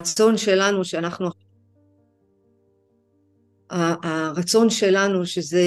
[0.00, 1.28] הרצון שלנו שאנחנו
[3.70, 5.62] הרצון שלנו שזה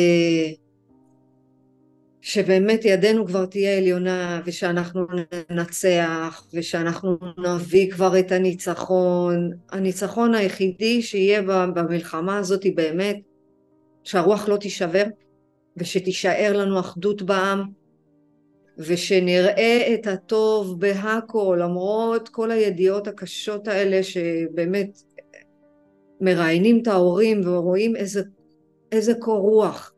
[2.21, 5.07] שבאמת ידנו כבר תהיה עליונה ושאנחנו
[5.49, 9.51] ננצח ושאנחנו נביא כבר את הניצחון.
[9.71, 13.17] הניצחון היחידי שיהיה במלחמה הזאת באמת
[14.03, 15.03] שהרוח לא תישבר
[15.77, 17.78] ושתישאר לנו אחדות בעם
[18.79, 25.01] ושנראה את הטוב בהכל למרות כל הידיעות הקשות האלה שבאמת
[26.21, 28.21] מראיינים את ההורים ורואים איזה,
[28.91, 29.93] איזה קור רוח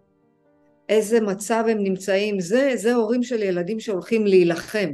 [0.91, 4.90] איזה מצב הם נמצאים, זה, זה הורים של ילדים שהולכים להילחם.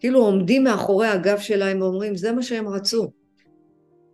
[0.00, 3.10] כאילו עומדים מאחורי הגב שלהם ואומרים, זה מה שהם רצו.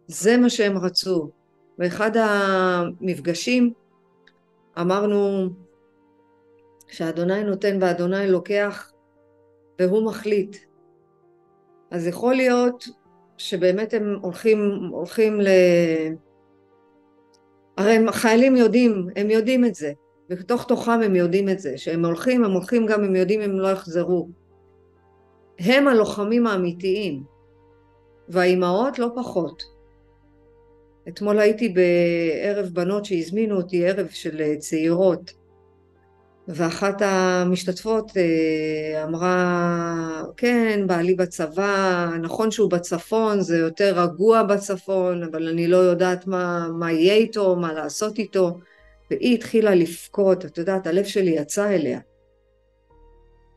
[0.07, 1.31] זה מה שהם רצו.
[1.79, 3.73] באחד המפגשים
[4.81, 5.49] אמרנו
[6.95, 8.93] שאדוני נותן ואדוני לוקח
[9.79, 10.57] והוא מחליט.
[11.91, 12.85] אז יכול להיות
[13.37, 15.49] שבאמת הם הולכים, הולכים ל...
[17.77, 19.93] הרי חיילים יודעים, הם יודעים את זה.
[20.29, 23.69] בתוך תוכם הם יודעים את זה, שהם הולכים, הם הולכים גם הם יודעים אם לא
[23.69, 24.29] יחזרו.
[25.59, 27.23] הם הלוחמים האמיתיים,
[28.29, 29.63] והאימהות לא פחות.
[31.09, 35.44] אתמול הייתי בערב בנות שהזמינו אותי, ערב של צעירות,
[36.49, 45.49] ואחת המשתתפות אה, אמרה, כן, בעלי בצבא, נכון שהוא בצפון, זה יותר רגוע בצפון, אבל
[45.49, 48.59] אני לא יודעת מה, מה יהיה איתו, מה לעשות איתו.
[49.11, 52.01] והיא התחילה לבכות, את יודעת, הלב שלי יצא אליה.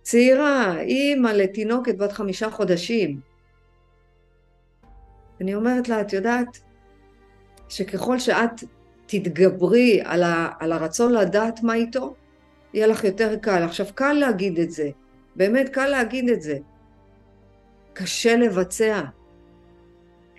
[0.02, 3.20] צעירה, אימא לתינוקת בת חמישה חודשים.
[5.42, 6.60] אני אומרת לה, את יודעת,
[7.70, 8.64] שככל שאת
[9.06, 12.16] תתגברי על, ה, על הרצון לדעת מה איתו,
[12.78, 13.64] יהיה לך יותר קל.
[13.64, 14.90] עכשיו, קל להגיד את זה,
[15.36, 16.58] באמת קל להגיד את זה.
[17.94, 19.02] קשה לבצע.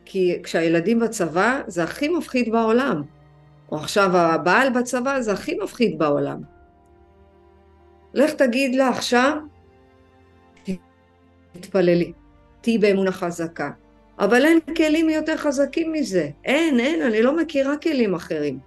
[0.04, 3.02] כי כשהילדים בצבא, זה הכי מפחיד בעולם.
[3.72, 6.40] או עכשיו הבעל בצבא זה הכי מפחיד בעולם.
[8.14, 9.36] לך תגיד לה עכשיו,
[11.52, 12.12] תתפללי,
[12.60, 13.70] תהיי באמונה חזקה.
[14.18, 16.30] אבל אין כלים יותר חזקים מזה.
[16.44, 18.58] אין, אין, אני לא מכירה כלים אחרים.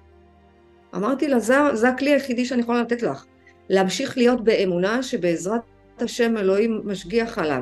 [0.96, 3.26] אמרתי לה, זה, זה הכלי היחידי שאני יכולה לתת לך.
[3.72, 5.62] להמשיך להיות באמונה שבעזרת
[6.00, 7.62] השם אלוהים משגיח עליו.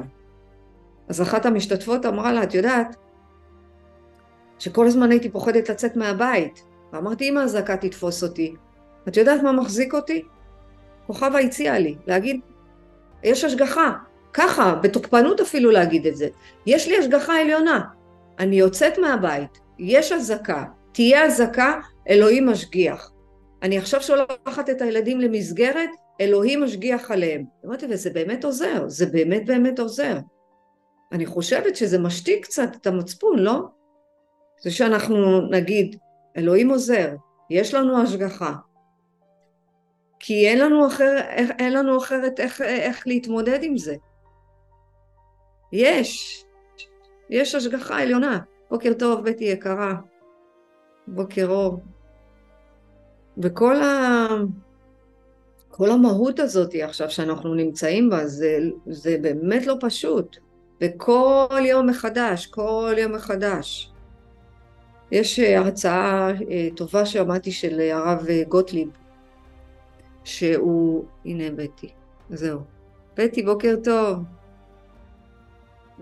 [1.08, 2.96] אז אחת המשתתפות אמרה לה, את יודעת,
[4.60, 6.64] שכל הזמן הייתי פוחדת לצאת מהבית.
[6.94, 8.54] ואמרתי, אם האזעקה תתפוס אותי,
[9.08, 10.26] את יודעת מה מחזיק אותי?
[11.08, 12.40] כוכבה הציעה לי, להגיד,
[13.24, 13.92] יש השגחה,
[14.34, 16.28] ככה, בתוקפנות אפילו להגיד את זה.
[16.66, 17.82] יש לי השגחה עליונה.
[18.40, 23.12] אני יוצאת מהבית, יש אזעקה, תהיה אזעקה, אלוהים משגיח.
[23.62, 25.90] אני עכשיו שולחת את הילדים למסגרת,
[26.22, 27.44] אלוהים משגיח עליהם.
[27.66, 30.18] אמרתי, וזה באמת עוזר, זה באמת באמת עוזר.
[31.12, 33.60] אני חושבת שזה משתיק קצת את המצפון, לא?
[34.62, 35.96] זה שאנחנו נגיד,
[36.38, 37.16] אלוהים עוזר,
[37.50, 38.54] יש לנו השגחה.
[40.20, 41.18] כי אין לנו, אחר,
[41.60, 43.96] אין לנו אחרת איך, איך להתמודד עם זה.
[45.74, 46.44] יש,
[47.30, 48.40] יש השגחה עליונה.
[48.70, 49.94] בוקר טוב, בטי יקרה.
[51.08, 51.80] בוקר אור.
[53.40, 54.28] וכל ה...
[55.70, 60.38] כל המהות הזאת עכשיו שאנחנו נמצאים בה, זה, זה באמת לא פשוט.
[60.82, 63.92] וכל יום מחדש, כל יום מחדש.
[65.12, 68.90] יש אה, הרצאה אה, טובה שמעתי של אה, הרב גוטליב,
[70.24, 71.90] שהוא, הנה בטי,
[72.30, 72.60] זהו.
[73.18, 74.20] בטי, בוקר טוב.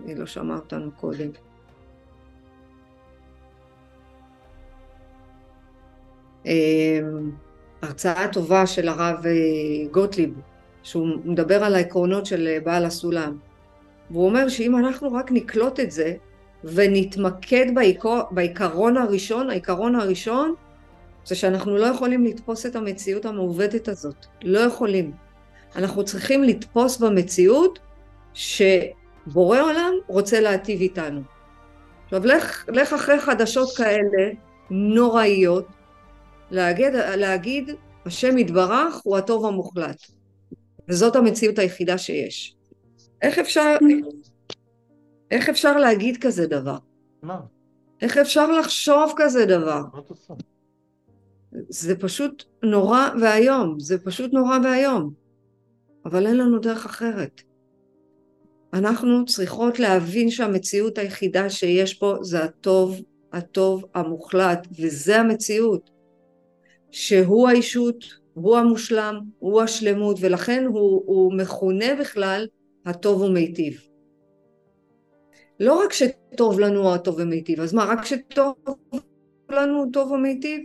[0.06, 1.30] היא לא שמעה אותנו קודם.
[7.82, 9.16] הרצאה טובה של הרב
[9.90, 10.30] גוטליב,
[10.82, 13.36] שהוא מדבר על העקרונות של בעל הסולם.
[14.10, 16.14] והוא אומר שאם אנחנו רק נקלוט את זה,
[16.64, 20.54] ונתמקד בעיקר, בעיקרון הראשון, העיקרון הראשון
[21.24, 25.12] זה שאנחנו לא יכולים לתפוס את המציאות המעוותת הזאת, לא יכולים.
[25.76, 27.78] אנחנו צריכים לתפוס במציאות
[28.34, 31.20] שבורא עולם רוצה להטיב איתנו.
[32.04, 34.30] עכשיו לך, לך אחרי חדשות כאלה
[34.70, 35.66] נוראיות,
[36.50, 37.70] להגיד, להגיד
[38.06, 40.02] השם יתברך הוא הטוב המוחלט.
[40.88, 42.56] וזאת המציאות היחידה שיש.
[43.22, 43.76] איך אפשר,
[45.30, 46.78] איך אפשר להגיד כזה דבר?
[47.22, 47.40] מה?
[48.00, 49.82] איך אפשר לחשוב כזה דבר?
[51.68, 55.12] זה פשוט נורא ואיום, זה פשוט נורא ואיום.
[56.04, 57.42] אבל אין לנו דרך אחרת.
[58.72, 63.00] אנחנו צריכות להבין שהמציאות היחידה שיש פה זה הטוב,
[63.32, 65.97] הטוב המוחלט, וזה המציאות.
[66.90, 68.04] שהוא הישות,
[68.34, 72.46] הוא המושלם, הוא השלמות, ולכן הוא, הוא מכונה בכלל
[72.86, 73.80] הטוב ומיטיב.
[75.60, 78.54] לא רק שטוב לנו הטוב ומיטיב, אז מה, רק שטוב
[79.50, 80.60] לנו טוב ומיטיב?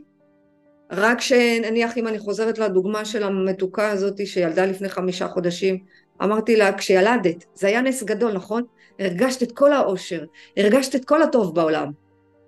[0.91, 5.77] רק שנניח אם אני חוזרת לדוגמה של המתוקה הזאת שילדה לפני חמישה חודשים,
[6.23, 8.63] אמרתי לה, כשילדת, זה היה נס גדול, נכון?
[8.99, 10.25] הרגשת את כל האושר,
[10.57, 11.91] הרגשת את כל הטוב בעולם.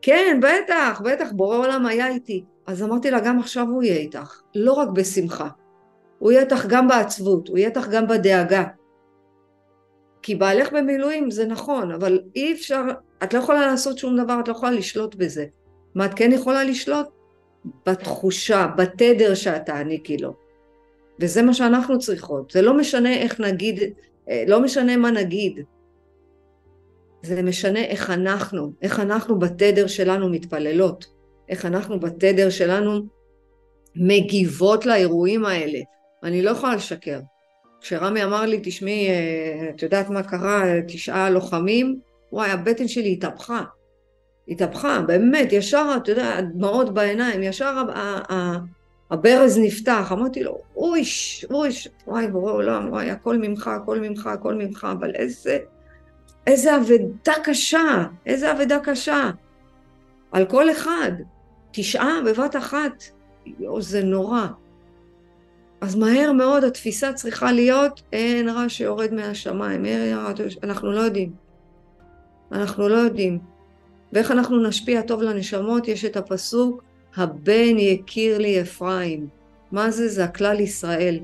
[0.01, 2.43] כן, בטח, בטח, בורא עולם היה איתי.
[2.67, 5.47] אז אמרתי לה, גם עכשיו הוא יהיה איתך, לא רק בשמחה.
[6.19, 8.63] הוא יהיה איתך גם בעצבות, הוא יהיה איתך גם בדאגה.
[10.21, 12.83] כי בעלך במילואים זה נכון, אבל אי אפשר,
[13.23, 15.45] את לא יכולה לעשות שום דבר, את לא יכולה לשלוט בזה.
[15.95, 17.07] מה את כן יכולה לשלוט?
[17.85, 20.33] בתחושה, בתדר שאת תעניקי לו.
[21.19, 22.51] וזה מה שאנחנו צריכות.
[22.51, 23.79] זה לא משנה איך נגיד,
[24.29, 25.59] אה, לא משנה מה נגיד.
[27.21, 31.14] זה משנה איך אנחנו, איך אנחנו בתדר שלנו מתפללות,
[31.49, 33.01] איך אנחנו בתדר שלנו
[33.95, 35.79] מגיבות לאירועים האלה.
[36.23, 37.19] אני לא יכולה לשקר.
[37.81, 41.99] כשרמי אמר לי, תשמעי, אה, את יודעת מה קרה, תשעה לוחמים,
[42.31, 43.63] וואי, הבטן שלי התהפכה.
[44.47, 47.83] התהפכה, באמת, ישר, אתה יודע, דמעות בעיניים, ישר
[49.11, 54.53] הברז נפתח, אמרתי לו, אויש, אויש, וואי, בורא עולם, וואי, הכל ממך, הכל ממך, הכל
[54.53, 55.57] ממך, אבל איזה,
[56.47, 59.29] איזה אבדה קשה, איזה אבדה קשה.
[60.31, 61.11] על כל אחד,
[61.75, 63.03] תשעה בבת אחת,
[63.59, 64.47] יואו, זה נורא.
[65.81, 69.85] אז מהר מאוד התפיסה צריכה להיות, אין רע שיורד מהשמיים,
[70.63, 71.31] אנחנו לא יודעים.
[72.51, 73.39] אנחנו לא יודעים.
[74.13, 75.87] ואיך אנחנו נשפיע טוב לנשמות?
[75.87, 76.83] יש את הפסוק,
[77.15, 79.27] הבן יכיר לי אפרים.
[79.71, 80.07] מה זה?
[80.07, 81.19] זה הכלל ישראל.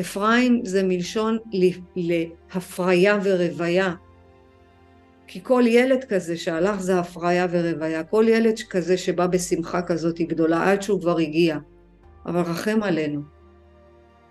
[0.00, 1.38] אפרים זה מלשון
[1.96, 3.94] להפריה ורוויה.
[5.32, 8.04] כי כל ילד כזה שהלך זה הפריה ורוויה.
[8.04, 11.58] כל ילד כזה שבא בשמחה כזאת גדולה עד שהוא כבר הגיע.
[12.26, 13.20] אבל רחם עלינו.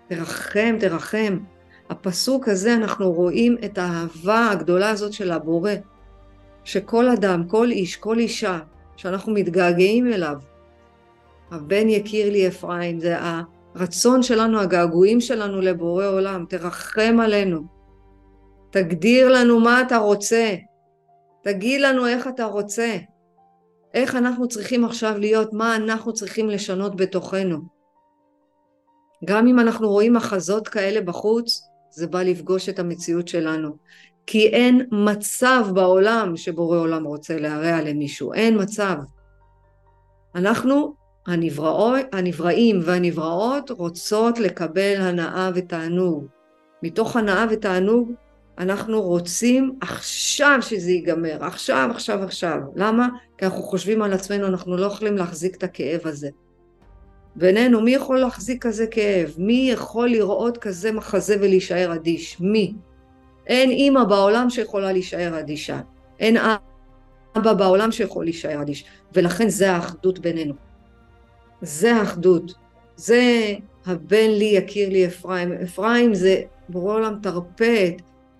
[0.08, 1.38] תרחם, תרחם.
[1.90, 5.72] הפסוק הזה אנחנו רואים את האהבה הגדולה הזאת של הבורא.
[6.64, 8.58] שכל אדם, כל איש, כל אישה,
[8.96, 10.36] שאנחנו מתגעגעים אליו,
[11.50, 17.60] הבן יכיר לי אפרים, זה הרצון שלנו, הגעגועים שלנו לבורא עולם, תרחם עלינו,
[18.70, 20.54] תגדיר לנו מה אתה רוצה,
[21.42, 22.96] תגיד לנו איך אתה רוצה,
[23.94, 27.58] איך אנחנו צריכים עכשיו להיות, מה אנחנו צריכים לשנות בתוכנו.
[29.24, 33.76] גם אם אנחנו רואים מחזות כאלה בחוץ, זה בא לפגוש את המציאות שלנו.
[34.26, 38.96] כי אין מצב בעולם שבורא עולם רוצה להרע למישהו, אין מצב.
[40.34, 40.94] אנחנו,
[41.26, 46.26] הנבראות, הנבראים והנבראות, רוצות לקבל הנאה ותענוג.
[46.82, 48.12] מתוך הנאה ותענוג
[48.60, 52.58] אנחנו רוצים עכשיו שזה ייגמר, עכשיו, עכשיו, עכשיו.
[52.76, 53.08] למה?
[53.38, 56.28] כי אנחנו חושבים על עצמנו, אנחנו לא יכולים להחזיק את הכאב הזה.
[57.36, 59.34] בינינו, מי יכול להחזיק כזה כאב?
[59.38, 62.40] מי יכול לראות כזה מחזה ולהישאר אדיש?
[62.40, 62.74] מי?
[63.46, 65.80] אין אימא בעולם שיכולה להישאר אדישה.
[66.18, 66.36] אין
[67.36, 68.84] אבא בעולם שיכול להישאר אדיש.
[69.14, 70.54] ולכן זה האחדות בינינו.
[71.62, 72.54] זה האחדות.
[72.96, 73.52] זה
[73.86, 75.52] הבן לי יכיר לי אפרים.
[75.52, 77.90] אפרים זה בורא עולם תרפא,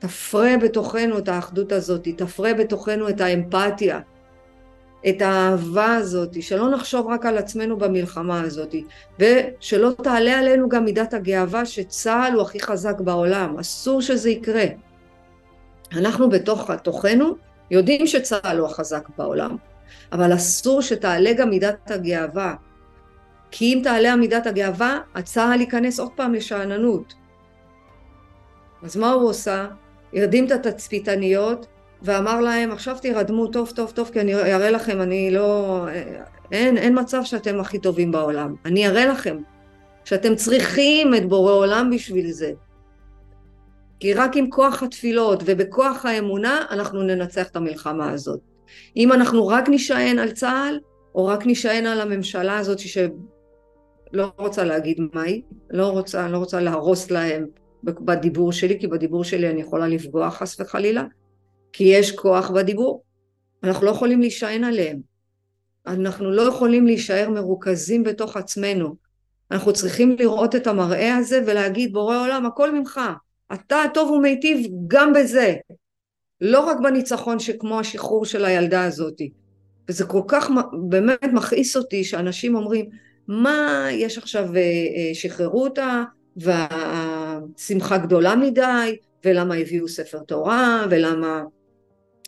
[0.00, 4.00] תפרה בתוכנו את האחדות הזאת, תפרה בתוכנו את האמפתיה,
[5.08, 8.74] את האהבה הזאת, שלא נחשוב רק על עצמנו במלחמה הזאת,
[9.18, 14.64] ושלא תעלה עלינו גם מידת הגאווה שצה"ל הוא הכי חזק בעולם, אסור שזה יקרה.
[15.92, 17.34] אנחנו בתוך תוכנו
[17.70, 19.56] יודעים שצה"ל הוא החזק בעולם,
[20.12, 22.54] אבל אסור שתעלה גם מידת הגאווה.
[23.50, 27.14] כי אם תעלה מידת הגאווה, הצה"ל ייכנס עוד פעם לשאננות.
[28.82, 29.66] אז מה הוא עושה?
[30.14, 31.66] הרדים את התצפיתניות
[32.02, 35.84] ואמר להם, עכשיו תירדמו טוב טוב טוב כי אני אראה לכם, אני לא...
[36.52, 38.54] אין, אין מצב שאתם הכי טובים בעולם.
[38.64, 39.38] אני אראה לכם
[40.04, 42.52] שאתם צריכים את בורא עולם בשביל זה.
[44.00, 48.40] כי רק עם כוח התפילות ובכוח האמונה אנחנו ננצח את המלחמה הזאת.
[48.96, 50.78] אם אנחנו רק נשען על צה"ל,
[51.14, 57.10] או רק נשען על הממשלה הזאת שלא רוצה להגיד מהי, לא רוצה, לא רוצה להרוס
[57.10, 57.46] להם
[57.84, 61.04] בדיבור שלי, כי בדיבור שלי אני יכולה לפגוע חס וחלילה,
[61.72, 63.02] כי יש כוח בדיבור.
[63.62, 65.00] אנחנו לא יכולים להישען עליהם.
[65.86, 68.96] אנחנו לא יכולים להישאר מרוכזים בתוך עצמנו.
[69.50, 73.00] אנחנו צריכים לראות את המראה הזה ולהגיד בורא עולם הכל ממך,
[73.54, 75.54] אתה הטוב ומיטיב גם בזה.
[76.40, 79.30] לא רק בניצחון שכמו השחרור של הילדה הזאתי.
[79.88, 80.50] וזה כל כך
[80.88, 82.90] באמת מכעיס אותי שאנשים אומרים
[83.28, 86.04] מה יש עכשיו אה, אה, שחררו אותה
[87.58, 91.42] והשמחה גדולה מדי ולמה הביאו ספר תורה ולמה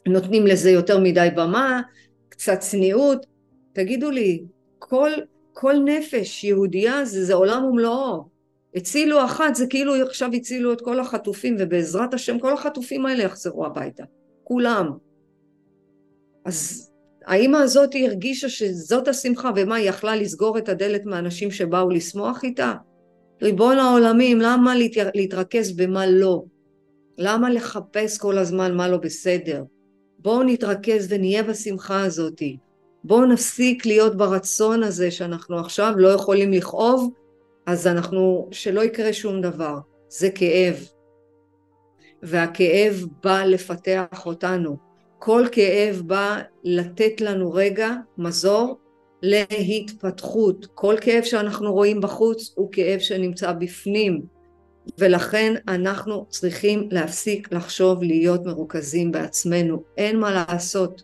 [0.07, 1.81] נותנים לזה יותר מדי במה
[2.29, 3.27] קצת צניעות.
[3.73, 4.45] תגידו לי
[4.79, 5.11] כל,
[5.53, 8.29] כל נפש יהודייה זה, זה עולם ומלואו.
[8.75, 13.67] הצילו אחת זה כאילו עכשיו הצילו את כל החטופים ובעזרת השם כל החטופים האלה יחזרו
[13.67, 14.05] הביתה.
[14.45, 14.91] כולם.
[16.45, 16.89] אז
[17.27, 22.75] האימא הזאת הרגישה שזאת השמחה, ומה, היא יכלה לסגור את הדלת מאנשים שבאו לשמוח איתה?
[23.43, 24.75] ריבון העולמים, למה
[25.15, 26.43] להתרכז במה לא?
[27.19, 29.63] למה לחפש כל הזמן מה לא בסדר?
[30.19, 32.57] בואו נתרכז ונהיה בשמחה הזאתי.
[33.05, 37.13] בואו נפסיק להיות ברצון הזה שאנחנו עכשיו לא יכולים לכאוב,
[37.67, 39.79] אז אנחנו, שלא יקרה שום דבר.
[40.09, 40.89] זה כאב.
[42.23, 44.77] והכאב בא לפתח אותנו.
[45.19, 48.79] כל כאב בא לתת לנו רגע מזור
[49.23, 50.67] להתפתחות.
[50.75, 54.23] כל כאב שאנחנו רואים בחוץ הוא כאב שנמצא בפנים,
[54.99, 59.83] ולכן אנחנו צריכים להפסיק לחשוב להיות מרוכזים בעצמנו.
[59.97, 61.03] אין מה לעשות.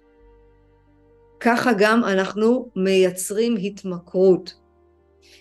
[1.41, 4.55] ככה גם אנחנו מייצרים התמכרות.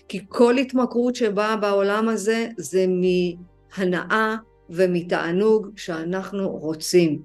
[0.08, 4.36] כי כל התמכרות שבאה בעולם הזה זה מהנאה
[4.70, 7.22] ומתענוג שאנחנו רוצים.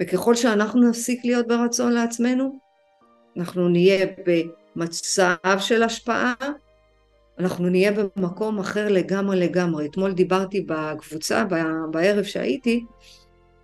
[0.00, 2.58] וככל שאנחנו נפסיק להיות ברצון לעצמנו,
[3.36, 6.34] אנחנו נהיה במצב של השפעה,
[7.38, 9.86] אנחנו נהיה במקום אחר לגמרי לגמרי.
[9.86, 11.44] אתמול דיברתי בקבוצה,
[11.90, 12.84] בערב שהייתי,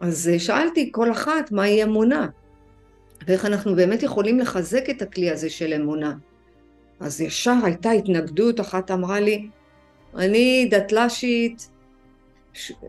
[0.01, 2.27] אז שאלתי כל אחת מהי אמונה,
[3.27, 6.15] ואיך אנחנו באמת יכולים לחזק את הכלי הזה של אמונה.
[7.01, 9.49] אז ישר הייתה התנגדות, אחת אמרה לי,
[10.17, 11.71] אני דתל"שית,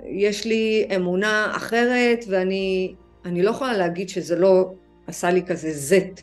[0.06, 2.96] יש לי אמונה אחרת ואני
[3.26, 4.74] אני לא יכולה להגיד שזה לא
[5.08, 6.22] עשה לי כזה זט.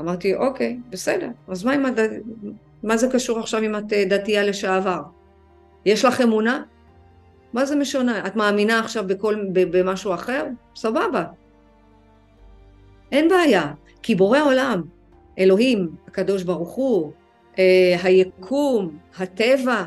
[0.00, 1.98] אמרתי, אוקיי, בסדר, אז מה, הד...
[2.82, 5.02] מה זה קשור עכשיו אם את אה, דתייה לשעבר?
[5.84, 6.62] יש לך אמונה?
[7.52, 8.26] מה זה משונה?
[8.26, 10.46] את מאמינה עכשיו בכל, במשהו אחר?
[10.76, 11.24] סבבה.
[13.12, 14.82] אין בעיה, כי בורא עולם,
[15.38, 17.12] אלוהים, הקדוש ברוך הוא,
[17.58, 19.84] אה, היקום, הטבע,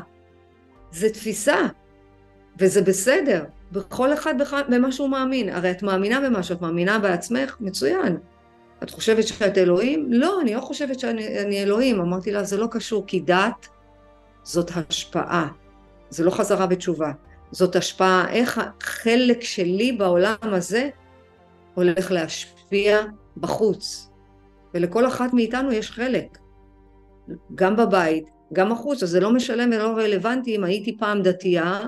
[0.90, 1.56] זה תפיסה,
[2.58, 3.44] וזה בסדר.
[3.72, 4.34] בכל אחד
[4.68, 5.48] במה שהוא מאמין.
[5.48, 8.16] הרי את מאמינה במשהו, את מאמינה בעצמך, מצוין.
[8.82, 10.06] את חושבת שאת אלוהים?
[10.12, 12.00] לא, אני לא חושבת שאני אלוהים.
[12.00, 13.68] אמרתי לה, זה לא קשור, כי דת
[14.42, 15.48] זאת השפעה.
[16.10, 17.12] זה לא חזרה בתשובה.
[17.50, 20.88] זאת השפעה, איך החלק שלי בעולם הזה
[21.74, 23.00] הולך להשפיע
[23.36, 24.10] בחוץ.
[24.74, 26.38] ולכל אחת מאיתנו יש חלק.
[27.54, 31.80] גם בבית, גם בחוץ, אז זה לא משלם ולא רלוונטי אם הייתי פעם דתייה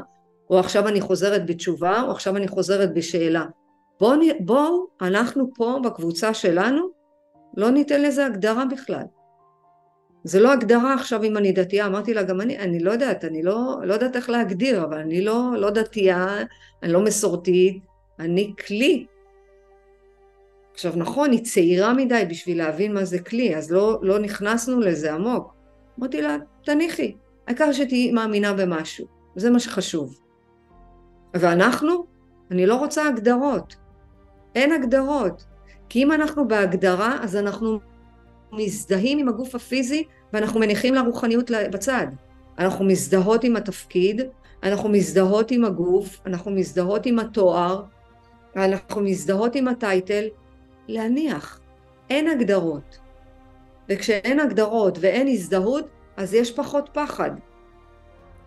[0.50, 3.44] או עכשיו אני חוזרת בתשובה, או עכשיו אני חוזרת בשאלה.
[4.00, 6.88] בואו, בוא, אנחנו פה בקבוצה שלנו,
[7.56, 9.04] לא ניתן לזה הגדרה בכלל.
[10.24, 13.42] זה לא הגדרה עכשיו אם אני דתייה, אמרתי לה גם אני, אני לא יודעת, אני
[13.42, 16.36] לא, לא יודעת איך להגדיר, אבל אני לא, לא דתייה,
[16.82, 17.82] אני לא מסורתית,
[18.18, 19.06] אני כלי.
[20.74, 25.14] עכשיו נכון, היא צעירה מדי בשביל להבין מה זה כלי, אז לא, לא נכנסנו לזה
[25.14, 25.54] עמוק.
[25.98, 27.14] אמרתי לה, תניחי,
[27.46, 30.20] העיקר שתהיי מאמינה במשהו, זה מה שחשוב.
[31.34, 32.06] ואנחנו,
[32.50, 33.83] אני לא רוצה הגדרות.
[34.54, 35.44] אין הגדרות.
[35.88, 37.80] כי אם אנחנו בהגדרה, אז אנחנו
[38.52, 42.06] מזדהים עם הגוף הפיזי ואנחנו מניחים לרוחניות בצד.
[42.58, 44.22] אנחנו מזדהות עם התפקיד,
[44.62, 47.82] אנחנו מזדהות עם הגוף, אנחנו מזדהות עם התואר,
[48.56, 50.24] אנחנו מזדהות עם הטייטל,
[50.88, 51.60] להניח.
[52.10, 52.98] אין הגדרות.
[53.88, 57.30] וכשאין הגדרות ואין הזדהות, אז יש פחות פחד.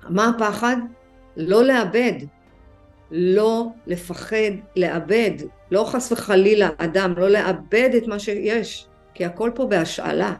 [0.09, 0.77] מה הפחד?
[1.37, 2.13] לא לאבד,
[3.11, 5.31] לא לפחד לאבד,
[5.71, 10.33] לא חס וחלילה אדם, לא לאבד את מה שיש, כי הכל פה בהשאלה.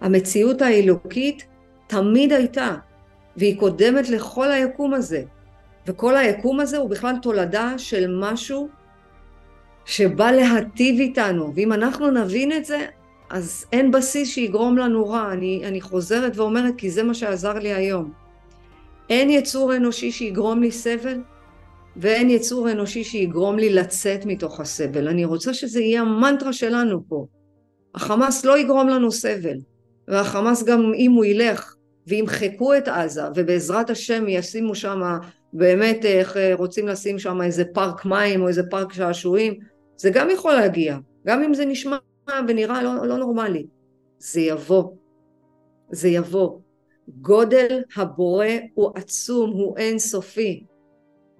[0.00, 1.46] המציאות האלוקית
[1.86, 2.74] תמיד הייתה,
[3.36, 5.22] והיא קודמת לכל היקום הזה.
[5.86, 8.68] וכל היקום הזה הוא בכלל תולדה של משהו
[9.84, 12.86] שבא להטיב איתנו, ואם אנחנו נבין את זה,
[13.30, 15.32] אז אין בסיס שיגרום לנו רע.
[15.32, 18.12] אני, אני חוזרת ואומרת כי זה מה שעזר לי היום.
[19.10, 21.20] אין יצור אנושי שיגרום לי סבל,
[21.96, 25.08] ואין יצור אנושי שיגרום לי לצאת מתוך הסבל.
[25.08, 27.26] אני רוצה שזה יהיה המנטרה שלנו פה.
[27.94, 29.58] החמאס לא יגרום לנו סבל,
[30.08, 31.74] והחמאס גם אם הוא ילך
[32.06, 35.00] וימחקו את עזה, ובעזרת השם ישימו שם,
[35.52, 39.54] באמת איך רוצים לשים שם איזה פארק מים או איזה פארק שעשועים,
[39.96, 41.96] זה גם יכול להגיע, גם אם זה נשמע
[42.48, 43.66] ונראה לא, לא נורמלי.
[44.18, 44.84] זה יבוא,
[45.90, 46.58] זה יבוא.
[47.08, 50.64] גודל הבורא הוא עצום, הוא אינסופי.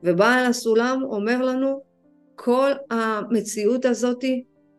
[0.04, 1.82] ובעל הסולם אומר לנו,
[2.34, 4.24] כל המציאות הזאת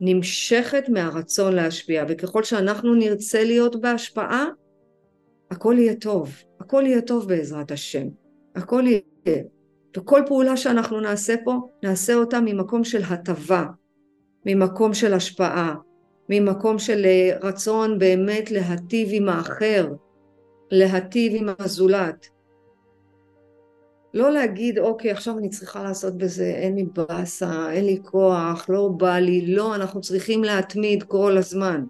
[0.02, 4.46] נמשכת מהרצון להשפיע, וככל שאנחנו נרצה להיות בהשפעה,
[5.52, 8.08] הכל יהיה טוב, הכל יהיה טוב בעזרת השם,
[8.56, 9.44] הכל יהיה.
[9.98, 13.66] וכל פעולה שאנחנו נעשה פה, נעשה אותה ממקום של הטבה,
[14.46, 15.76] ממקום של השפעה,
[16.30, 17.06] ממקום של
[17.42, 19.88] רצון באמת להטיב עם האחר,
[20.72, 22.30] להטיב עם הזולת.
[24.16, 28.88] לא להגיד, אוקיי, עכשיו אני צריכה לעשות בזה, אין לי באסה, אין לי כוח, לא
[28.88, 31.86] בא לי, לא, אנחנו צריכים להתמיד כל הזמן.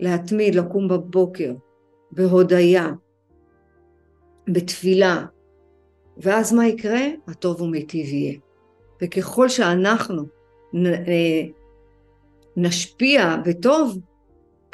[0.00, 1.52] להתמיד, לקום בבוקר,
[2.10, 2.92] בהודיה,
[4.48, 5.24] בתפילה,
[6.16, 7.00] ואז מה יקרה?
[7.28, 8.38] הטוב ומיטיב יהיה.
[9.02, 10.22] וככל שאנחנו
[10.86, 11.42] אה,
[12.56, 13.98] נשפיע בטוב,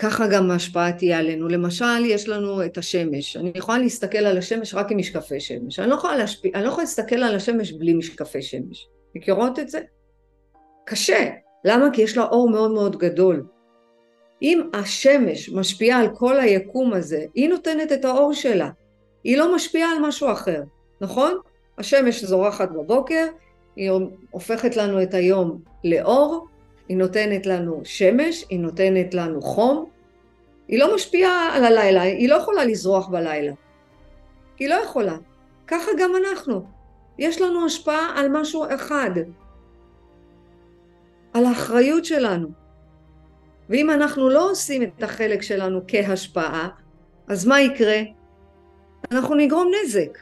[0.03, 1.49] ככה גם ההשפעה תהיה עלינו.
[1.49, 3.37] למשל, יש לנו את השמש.
[3.37, 5.79] אני יכולה להסתכל על השמש רק עם משקפי שמש.
[5.79, 8.89] אני לא יכולה, להשפיע, אני לא יכולה להסתכל על השמש בלי משקפי שמש.
[9.15, 9.81] מכירות את זה?
[10.87, 11.31] קשה.
[11.65, 11.87] למה?
[11.93, 13.47] כי יש לה אור מאוד מאוד גדול.
[14.43, 18.71] אם השמש משפיעה על כל היקום הזה, היא נותנת את האור שלה.
[19.25, 20.63] היא לא משפיעה על משהו אחר,
[21.01, 21.39] נכון?
[21.79, 23.27] השמש זורחת בבוקר,
[23.77, 23.91] היא
[24.31, 26.47] הופכת לנו את היום לאור,
[26.91, 29.91] היא נותנת לנו שמש, היא נותנת לנו חום,
[30.69, 33.53] היא לא משפיעה על הלילה, היא לא יכולה לזרוח בלילה.
[34.59, 35.17] היא לא יכולה.
[35.67, 36.67] ככה גם אנחנו.
[37.19, 39.11] יש לנו השפעה על משהו אחד,
[41.33, 42.49] על האחריות שלנו.
[43.69, 46.69] ואם אנחנו לא עושים את החלק שלנו כהשפעה,
[47.29, 48.01] אז מה יקרה?
[49.13, 50.19] אנחנו נגרום נזק.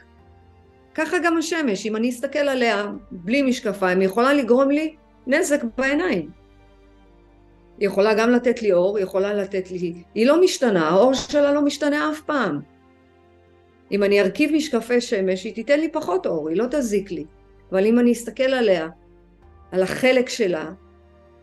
[0.95, 4.95] ככה גם השמש, אם אני אסתכל עליה בלי משקפיים, היא יכולה לגרום לי
[5.27, 6.38] נזק בעיניים.
[7.79, 10.03] היא יכולה גם לתת לי אור, היא יכולה לתת לי...
[10.15, 12.59] היא לא משתנה, האור שלה לא משתנה אף פעם.
[13.91, 17.25] אם אני ארכיב משקפי שמש, היא תיתן לי פחות אור, היא לא תזיק לי.
[17.71, 18.87] אבל אם אני אסתכל עליה,
[19.71, 20.71] על החלק שלה,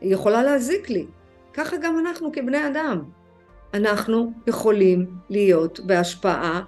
[0.00, 1.06] היא יכולה להזיק לי.
[1.54, 3.02] ככה גם אנחנו כבני אדם.
[3.74, 6.62] אנחנו יכולים להיות בהשפעה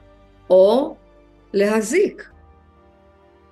[0.50, 0.96] או
[1.52, 2.30] להזיק.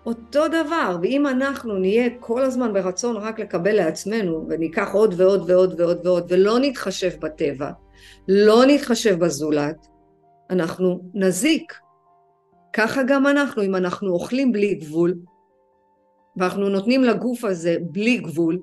[0.07, 5.81] אותו דבר, ואם אנחנו נהיה כל הזמן ברצון רק לקבל לעצמנו, וניקח עוד ועוד ועוד
[5.81, 7.71] ועוד ועוד, ולא נתחשב בטבע,
[8.29, 9.87] לא נתחשב בזולת,
[10.51, 11.73] אנחנו נזיק.
[12.73, 15.15] ככה גם אנחנו, אם אנחנו אוכלים בלי גבול,
[16.37, 18.59] ואנחנו נותנים לגוף הזה בלי גבול,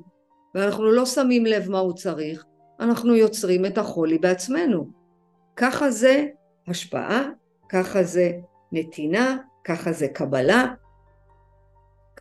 [0.56, 2.46] ואנחנו לא שמים לב מה הוא צריך,
[2.80, 4.88] אנחנו יוצרים את החולי בעצמנו.
[5.56, 6.26] ככה זה
[6.68, 7.30] השפעה,
[7.70, 8.32] ככה זה
[8.72, 10.66] נתינה, ככה זה קבלה,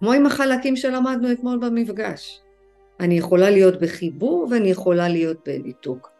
[0.02, 2.40] כמו עם החלקים שלמדנו אתמול במפגש.
[3.00, 6.10] אני יכולה להיות בחיבור ואני יכולה להיות בניתוק.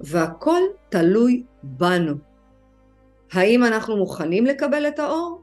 [0.00, 2.14] והכל תלוי בנו.
[3.32, 5.42] האם אנחנו מוכנים לקבל את האור,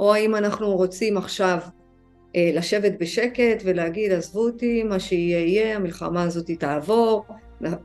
[0.00, 1.58] או האם אנחנו רוצים עכשיו
[2.36, 7.24] אה, לשבת בשקט ולהגיד עזבו אותי, מה שיהיה יהיה, המלחמה הזאת תעבור,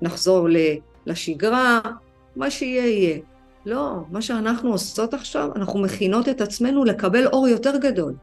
[0.01, 0.47] נחזור
[1.05, 1.79] לשגרה,
[2.35, 3.19] מה שיהיה יהיה.
[3.65, 8.13] לא, מה שאנחנו עושות עכשיו, אנחנו מכינות את עצמנו לקבל אור יותר גדול.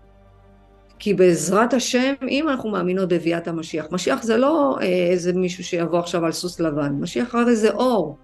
[1.00, 5.98] כי בעזרת השם, אם אנחנו מאמינות בביאת המשיח, משיח זה לא אה, איזה מישהו שיבוא
[5.98, 8.16] עכשיו על סוס לבן, משיח הרי זה אור.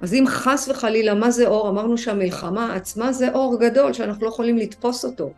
[0.00, 1.68] אז אם חס וחלילה, מה זה אור?
[1.68, 5.30] אמרנו שהמלחמה עצמה זה אור גדול, שאנחנו לא יכולים לתפוס אותו.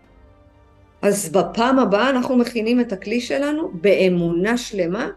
[1.03, 5.09] אז בפעם הבאה אנחנו מכינים את הכלי שלנו באמונה שלמה,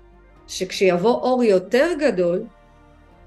[0.47, 2.43] שכשיבוא אור יותר גדול,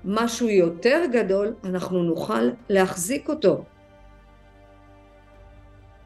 [0.04, 3.64] משהו יותר גדול, אנחנו נוכל להחזיק אותו.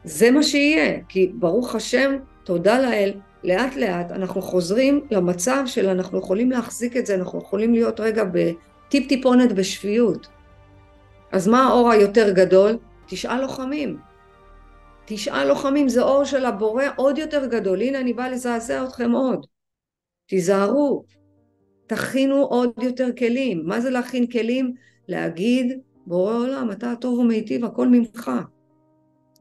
[0.05, 3.13] זה מה שיהיה, כי ברוך השם, תודה לאל,
[3.43, 8.23] לאט לאט אנחנו חוזרים למצב של אנחנו יכולים להחזיק את זה, אנחנו יכולים להיות רגע
[8.23, 10.27] בטיפ טיפונת בשפיות.
[11.31, 12.77] אז מה האור היותר גדול?
[13.07, 13.97] תשעה לוחמים.
[15.05, 17.81] תשעה לוחמים זה אור של הבורא עוד יותר גדול.
[17.81, 19.45] הנה אני באה לזעזע אתכם עוד.
[20.27, 21.03] תיזהרו.
[21.87, 23.61] תכינו עוד יותר כלים.
[23.65, 24.73] מה זה להכין כלים?
[25.07, 28.31] להגיד, בורא עולם, אתה הטוב ומיטיב, הכל ממך.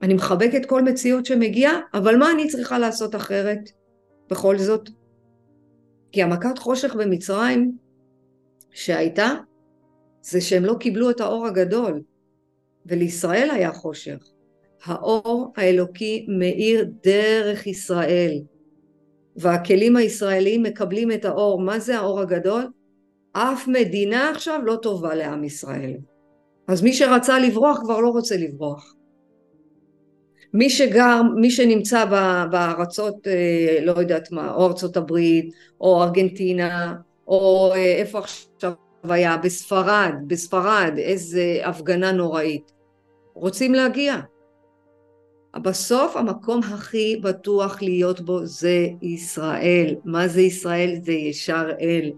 [0.05, 3.71] אני מחבקת כל מציאות שמגיעה, אבל מה אני צריכה לעשות אחרת
[4.31, 4.91] בכל זאת?
[6.13, 7.77] כי המכת חושך במצרים
[8.71, 9.31] שהייתה,
[10.23, 12.03] זה שהם לא קיבלו את האור הגדול,
[12.87, 14.19] ולישראל היה חושך.
[14.85, 18.39] האור האלוקי מאיר דרך ישראל,
[19.37, 21.61] והכלים הישראליים מקבלים את האור.
[21.61, 22.67] מה זה האור הגדול?
[23.33, 25.97] אף מדינה עכשיו לא טובה לעם ישראל.
[26.69, 28.95] אז מי שרצה לברוח כבר לא רוצה לברוח.
[30.55, 32.05] מי שגר, מי שנמצא
[32.51, 36.95] בארצות, אה, לא יודעת מה, או ארצות הברית, או ארגנטינה,
[37.29, 38.73] או אה, איפה עכשיו
[39.05, 42.73] היה, בספרד, בספרד, איזה הפגנה נוראית.
[43.35, 44.17] רוצים להגיע.
[45.63, 49.95] בסוף המקום הכי בטוח להיות בו זה ישראל.
[50.05, 50.95] מה זה ישראל?
[51.03, 52.13] זה ישר אל.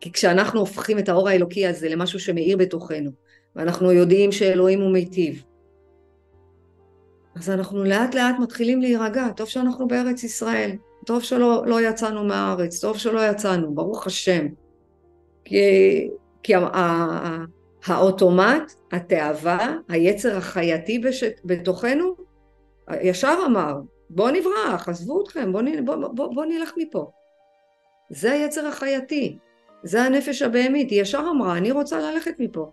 [0.00, 3.10] כי כשאנחנו הופכים את האור האלוקי הזה למשהו שמאיר בתוכנו,
[3.56, 5.42] ואנחנו יודעים שאלוהים הוא מיטיב,
[7.36, 10.70] אז אנחנו לאט לאט מתחילים להירגע, טוב שאנחנו בארץ ישראל,
[11.06, 14.46] טוב שלא לא יצאנו מהארץ, טוב שלא יצאנו, ברוך השם.
[15.44, 16.08] כי,
[16.42, 16.52] כי
[17.86, 22.14] האוטומט, התאווה, היצר החייתי בש, בתוכנו,
[23.02, 23.74] ישר אמר,
[24.10, 27.10] בוא נברח, עזבו אתכם, בוא, בוא, בוא, בוא נלך מפה.
[28.10, 29.38] זה היצר החייתי,
[29.82, 32.70] זה הנפש הבהמית, היא ישר אמרה, אני רוצה ללכת מפה.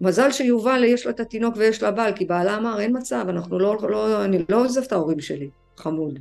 [0.00, 3.58] מזל שיובל יש לה את התינוק ויש לה בעל, כי בעלה אמר, אין מצב, אנחנו
[3.58, 6.18] לא, לא, אני לא עוזב את ההורים שלי, חמוד.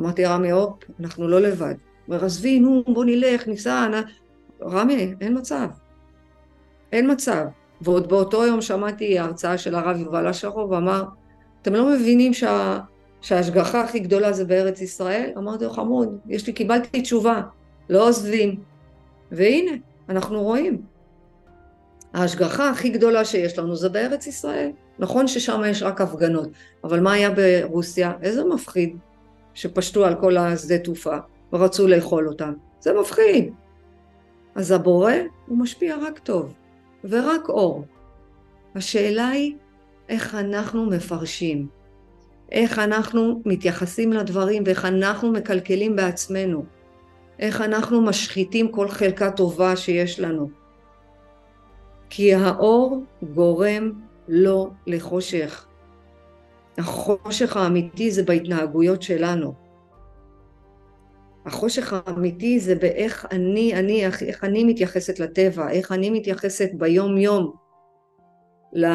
[0.00, 1.74] אמרתי, רמי, הופ, אנחנו לא לבד.
[2.08, 3.94] אומר, עזבי, נו, בוא נלך, ניסע, נ...
[4.62, 5.68] רמי, אין מצב.
[6.92, 7.44] אין מצב.
[7.80, 11.04] ועוד באותו יום שמעתי הרצאה של הרב יובל אשרוב, ואמר,
[11.62, 12.80] אתם לא מבינים שה...
[13.20, 15.30] שההשגחה הכי גדולה זה בארץ ישראל?
[15.38, 17.40] אמרתי לו, חמוד, יש לי, קיבלתי תשובה,
[17.88, 18.60] לא עוזבים.
[19.32, 19.72] והנה,
[20.08, 20.91] אנחנו רואים.
[22.14, 24.70] ההשגחה הכי גדולה שיש לנו זה בארץ ישראל.
[24.98, 26.48] נכון ששם יש רק הפגנות,
[26.84, 28.12] אבל מה היה ברוסיה?
[28.22, 28.96] איזה מפחיד
[29.54, 31.16] שפשטו על כל השדה תעופה
[31.52, 32.52] ורצו לאכול אותם.
[32.80, 33.52] זה מפחיד.
[34.54, 35.12] אז הבורא
[35.46, 36.54] הוא משפיע רק טוב
[37.04, 37.84] ורק אור.
[38.74, 39.54] השאלה היא
[40.08, 41.68] איך אנחנו מפרשים,
[42.52, 46.64] איך אנחנו מתייחסים לדברים ואיך אנחנו מקלקלים בעצמנו,
[47.38, 50.61] איך אנחנו משחיתים כל חלקה טובה שיש לנו.
[52.14, 53.92] כי האור גורם
[54.28, 55.66] לא לחושך.
[56.78, 59.52] החושך האמיתי זה בהתנהגויות שלנו.
[61.46, 67.52] החושך האמיתי זה באיך אני, אני, איך אני מתייחסת לטבע, איך אני מתייחסת ביום יום,
[68.72, 68.86] ל...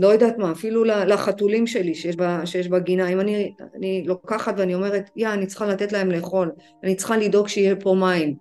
[0.00, 4.74] לא יודעת מה, אפילו לחתולים שלי שיש, ב, שיש בגינה, אם אני, אני לוקחת ואני
[4.74, 6.50] אומרת, יא, אני צריכה לתת להם לאכול,
[6.84, 8.36] אני צריכה לדאוג שיהיה פה מים,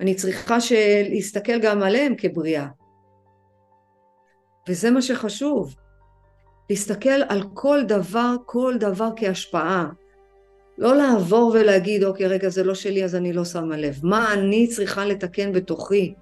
[0.00, 0.56] אני צריכה
[1.10, 2.66] להסתכל גם עליהם כבריאה.
[4.68, 5.74] וזה מה שחשוב,
[6.70, 9.88] להסתכל על כל דבר, כל דבר כהשפעה.
[10.78, 14.00] לא לעבור ולהגיד, אוקיי, רגע, זה לא שלי, אז אני לא שמה לב.
[14.02, 16.14] מה אני צריכה לתקן בתוכי?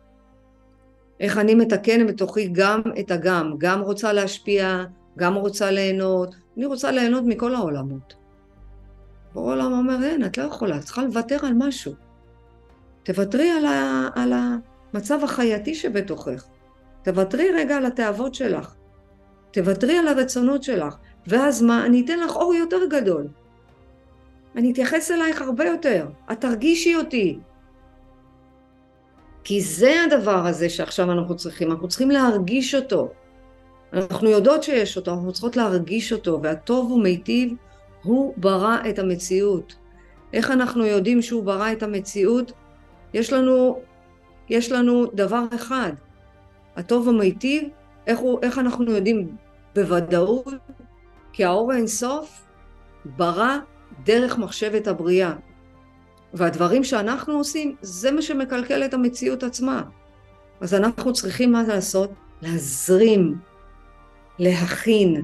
[1.21, 4.85] איך אני מתקן בתוכי גם את הגם, גם רוצה להשפיע,
[5.19, 8.15] גם רוצה ליהנות, אני רוצה ליהנות מכל העולמות.
[9.35, 11.93] העולם אומר, אין, את לא יכולה, את צריכה לוותר על משהו.
[13.03, 16.45] תוותרי על, ה, על המצב החייתי שבתוכך.
[17.03, 18.75] תוותרי רגע על התאוות שלך.
[19.51, 20.97] תוותרי על הרצונות שלך.
[21.27, 21.87] ואז מה?
[21.87, 23.27] אני אתן לך אור יותר גדול.
[24.57, 26.07] אני אתייחס אלייך הרבה יותר.
[26.33, 27.39] את תרגישי אותי.
[29.45, 33.09] כי זה הדבר הזה שעכשיו אנחנו צריכים, אנחנו צריכים להרגיש אותו.
[33.93, 37.55] אנחנו יודעות שיש אותו, אנחנו צריכות להרגיש אותו, והטוב ומיטיב
[38.03, 39.77] הוא ברא את המציאות.
[40.33, 42.53] איך אנחנו יודעים שהוא ברא את המציאות?
[43.15, 43.81] יש לנו,
[44.49, 45.93] יש לנו דבר אחד,
[46.79, 47.69] הטוב ומיטיב,
[48.07, 49.37] איך, הוא, איך אנחנו יודעים
[49.75, 50.47] בוודאות?
[51.33, 52.47] כי האור האינסוף
[53.05, 53.59] ברא
[54.05, 55.35] דרך מחשבת הבריאה.
[56.35, 59.83] והדברים שאנחנו עושים, זה מה שמקלקל את המציאות עצמה.
[60.61, 62.11] אז אנחנו צריכים מה לעשות?
[62.43, 63.35] להזרים,
[64.39, 65.23] להכין,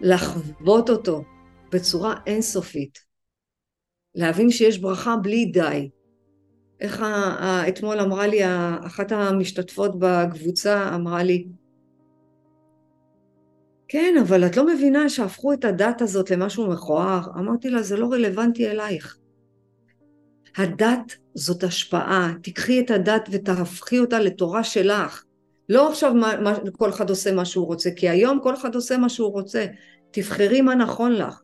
[0.00, 1.24] לחוות אותו
[1.72, 2.98] בצורה אינסופית.
[4.14, 5.90] להבין שיש ברכה בלי די.
[6.80, 7.04] איך
[7.68, 8.40] אתמול אמרה לי
[8.86, 11.46] אחת המשתתפות בקבוצה, אמרה לי,
[13.88, 17.20] כן, אבל את לא מבינה שהפכו את הדת הזאת למשהו מכוער?
[17.38, 19.16] אמרתי לה, זה לא רלוונטי אלייך.
[20.56, 25.24] הדת זאת השפעה, תיקחי את הדת ותהפכי אותה לתורה שלך.
[25.68, 28.96] לא עכשיו מה, מה, כל אחד עושה מה שהוא רוצה, כי היום כל אחד עושה
[28.98, 29.66] מה שהוא רוצה.
[30.10, 31.40] תבחרי מה נכון לך.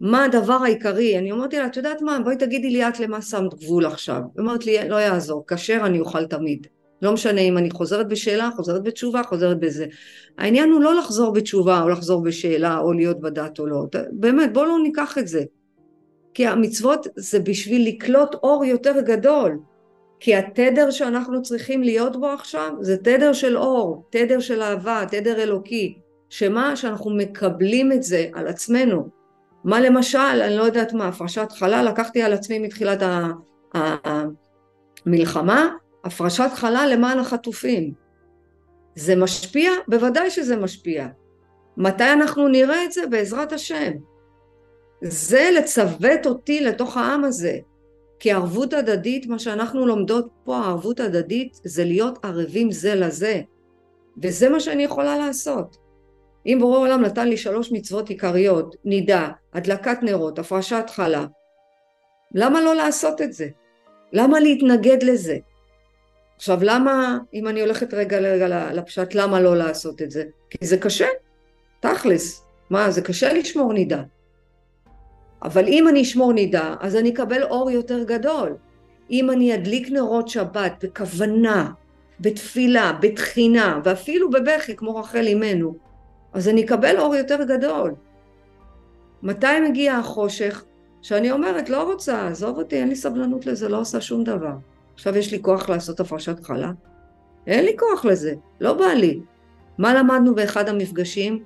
[0.00, 1.18] מה הדבר העיקרי?
[1.18, 4.16] אני אמרתי לה, את יודעת מה, בואי תגידי לי את למה שמת גבול עכשיו.
[4.16, 6.66] היא אומרת לי, לא יעזור, כשר אני אוכל תמיד.
[7.02, 9.86] לא משנה אם אני חוזרת בשאלה, חוזרת בתשובה, חוזרת בזה.
[10.38, 13.84] העניין הוא לא לחזור בתשובה או לחזור בשאלה או להיות בדת או לא.
[14.12, 15.44] באמת, בואו לא ניקח את זה.
[16.34, 19.58] כי המצוות זה בשביל לקלוט אור יותר גדול.
[20.20, 25.42] כי התדר שאנחנו צריכים להיות בו עכשיו זה תדר של אור, תדר של אהבה, תדר
[25.42, 25.98] אלוקי.
[26.28, 26.76] שמה?
[26.76, 29.19] שאנחנו מקבלים את זה על עצמנו.
[29.64, 33.02] מה למשל, אני לא יודעת מה, הפרשת חלל, לקחתי על עצמי מתחילת
[35.06, 35.68] המלחמה,
[36.04, 37.92] הפרשת חלל למען החטופים.
[38.94, 39.70] זה משפיע?
[39.88, 41.06] בוודאי שזה משפיע.
[41.76, 43.06] מתי אנחנו נראה את זה?
[43.06, 43.90] בעזרת השם.
[45.02, 47.58] זה לצוות אותי לתוך העם הזה.
[48.18, 53.40] כי ערבות הדדית, מה שאנחנו לומדות פה, הערבות הדדית, זה להיות ערבים זה לזה.
[54.22, 55.76] וזה מה שאני יכולה לעשות.
[56.46, 61.26] אם בורא עולם נתן לי שלוש מצוות עיקריות, נידה, הדלקת נרות, הפרשת חלה,
[62.34, 63.48] למה לא לעשות את זה?
[64.12, 65.36] למה להתנגד לזה?
[66.36, 70.24] עכשיו למה, אם אני הולכת רגע, רגע לפשט, למה לא לעשות את זה?
[70.50, 71.06] כי זה קשה,
[71.80, 72.44] תכלס.
[72.70, 74.02] מה, זה קשה לשמור נידה.
[75.42, 78.56] אבל אם אני אשמור נידה, אז אני אקבל אור יותר גדול.
[79.10, 81.70] אם אני אדליק נרות שבת בכוונה,
[82.20, 85.74] בתפילה, בתחינה, ואפילו בבכי, כמו רחל אימנו,
[86.32, 87.94] אז אני אקבל אור יותר גדול.
[89.22, 90.64] מתי מגיע החושך?
[91.02, 94.54] שאני אומרת, לא רוצה, עזוב אותי, אין לי סבלנות לזה, לא עושה שום דבר.
[94.94, 96.72] עכשיו יש לי כוח לעשות הפרשת חלה?
[97.46, 99.20] אין לי כוח לזה, לא בא לי.
[99.78, 101.44] מה למדנו באחד המפגשים?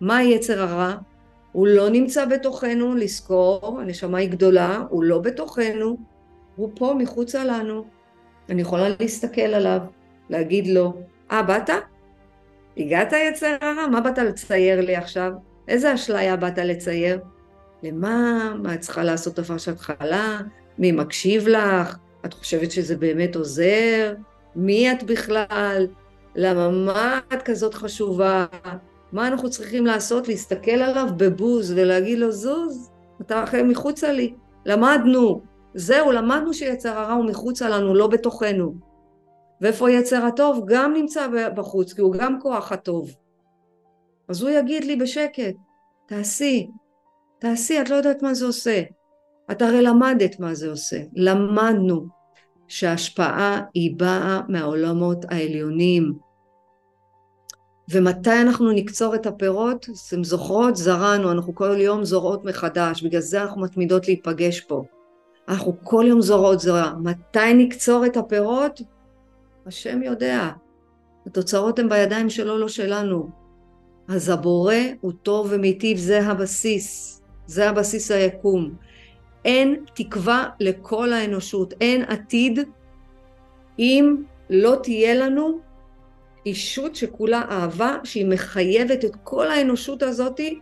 [0.00, 0.94] מה יצר הרע?
[1.52, 5.96] הוא לא נמצא בתוכנו, לזכור, הנשמה היא גדולה, הוא לא בתוכנו,
[6.56, 7.84] הוא פה מחוצה לנו.
[8.48, 9.80] אני יכולה להסתכל עליו,
[10.30, 10.92] להגיד לו,
[11.30, 11.70] אה, באת?
[12.76, 13.86] הגעת יצר הרע?
[13.86, 15.32] מה באת לצייר לי עכשיו?
[15.68, 17.18] איזה אשליה באת לצייר?
[17.82, 18.54] למה?
[18.62, 20.40] מה את צריכה לעשות הפרשת חלה?
[20.78, 21.96] מי מקשיב לך?
[22.26, 24.14] את חושבת שזה באמת עוזר?
[24.56, 25.86] מי את בכלל?
[26.36, 28.46] למה מה את כזאת חשובה?
[29.12, 30.28] מה אנחנו צריכים לעשות?
[30.28, 34.34] להסתכל עליו בבוז ולהגיד לו, זוז, אתה אחר מחוצה לי.
[34.66, 35.42] למדנו.
[35.74, 38.74] זהו, למדנו שיצר הרע הוא מחוצה לנו, לא בתוכנו.
[39.60, 40.64] ואיפה יצר הטוב?
[40.66, 43.14] גם נמצא בחוץ, כי הוא גם כוח הטוב.
[44.28, 45.54] אז הוא יגיד לי בשקט,
[46.06, 46.70] תעשי,
[47.38, 48.82] תעשי, את לא יודעת מה זה עושה.
[49.50, 51.02] את הרי למדת מה זה עושה.
[51.14, 52.06] למדנו
[52.68, 56.12] שההשפעה היא באה מהעולמות העליונים.
[57.90, 59.86] ומתי אנחנו נקצור את הפירות?
[60.08, 60.76] אתם זוכרות?
[60.76, 64.84] זרענו, אנחנו כל יום זורעות מחדש, בגלל זה אנחנו מתמידות להיפגש פה.
[65.48, 66.92] אנחנו כל יום זורעות זרע.
[67.02, 68.80] מתי נקצור את הפירות?
[69.66, 70.50] השם יודע.
[71.26, 73.28] התוצאות הן בידיים שלו, לא שלנו.
[74.08, 77.20] אז הבורא הוא טוב ומיטיב, זה הבסיס.
[77.46, 78.74] זה הבסיס היקום.
[79.44, 82.58] אין תקווה לכל האנושות, אין עתיד
[83.78, 84.16] אם
[84.50, 85.58] לא תהיה לנו
[86.46, 90.58] אישות שכולה אהבה, שהיא מחייבת את כל האנושות הזאתי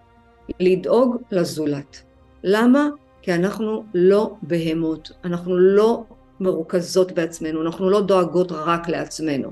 [0.61, 2.03] לדאוג לזולת.
[2.45, 2.89] למה?
[3.23, 6.05] כי אנחנו לא בהמות, אנחנו לא
[6.41, 9.51] מרוכזות בעצמנו, אנחנו לא דואגות רק לעצמנו.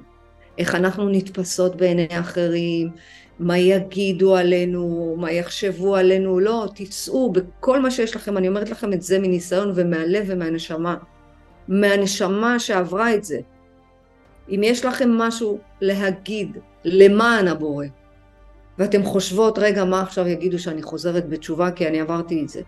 [0.59, 2.90] איך אנחנו נתפסות בעיני אחרים,
[3.38, 8.92] מה יגידו עלינו, מה יחשבו עלינו, לא, תצאו בכל מה שיש לכם, אני אומרת לכם
[8.92, 10.96] את זה מניסיון ומהלב ומהנשמה,
[11.68, 13.38] מהנשמה שעברה את זה.
[14.49, 17.87] אם יש לכם משהו להגיד למען הבורא,
[18.79, 22.61] ואתם חושבות, רגע, מה עכשיו יגידו שאני חוזרת בתשובה כי אני עברתי את זה.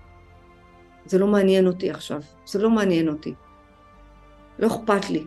[1.07, 3.35] זה לא מעניין אותי עכשיו, זה לא מעניין אותי.
[4.59, 5.25] לא אכפת לי,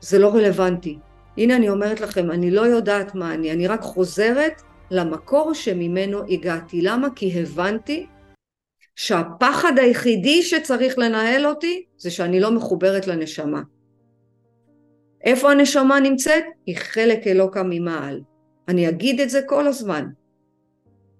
[0.00, 0.98] זה לא רלוונטי.
[1.38, 6.82] הנה אני אומרת לכם, אני לא יודעת מה אני, אני רק חוזרת למקור שממנו הגעתי.
[6.82, 7.08] למה?
[7.16, 8.06] כי הבנתי
[8.96, 13.62] שהפחד היחידי שצריך לנהל אותי זה שאני לא מחוברת לנשמה.
[15.24, 16.44] איפה הנשמה נמצאת?
[16.66, 18.20] היא חלק אלוקה ממעל.
[18.68, 20.06] אני אגיד את זה כל הזמן.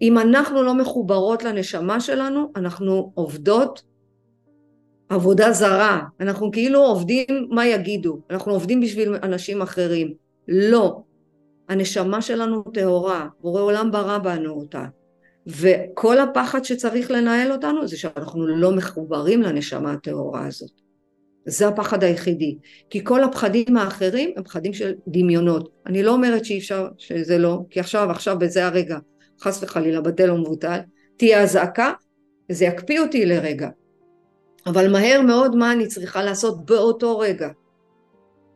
[0.02, 3.82] אם אנחנו לא מחוברות לנשמה שלנו, אנחנו עובדות
[5.08, 10.14] עבודה זרה, אנחנו כאילו עובדים מה יגידו, אנחנו עובדים בשביל אנשים אחרים.
[10.48, 11.00] לא.
[11.68, 14.84] הנשמה שלנו טהורה, בורא עולם ברא בנו אותה.
[15.46, 20.70] וכל הפחד שצריך לנהל אותנו זה שאנחנו לא מחוברים לנשמה הטהורה הזאת.
[21.46, 22.58] זה הפחד היחידי.
[22.90, 25.70] כי כל הפחדים האחרים הם פחדים של דמיונות.
[25.86, 28.98] אני לא אומרת שאי אפשר, שזה לא, כי עכשיו, עכשיו, בזה הרגע,
[29.40, 30.78] חס וחלילה, בטל ומבוטל,
[31.16, 31.92] תהיה אזעקה,
[32.50, 33.68] וזה יקפיא אותי לרגע.
[34.66, 37.48] אבל מהר מאוד מה אני צריכה לעשות באותו רגע?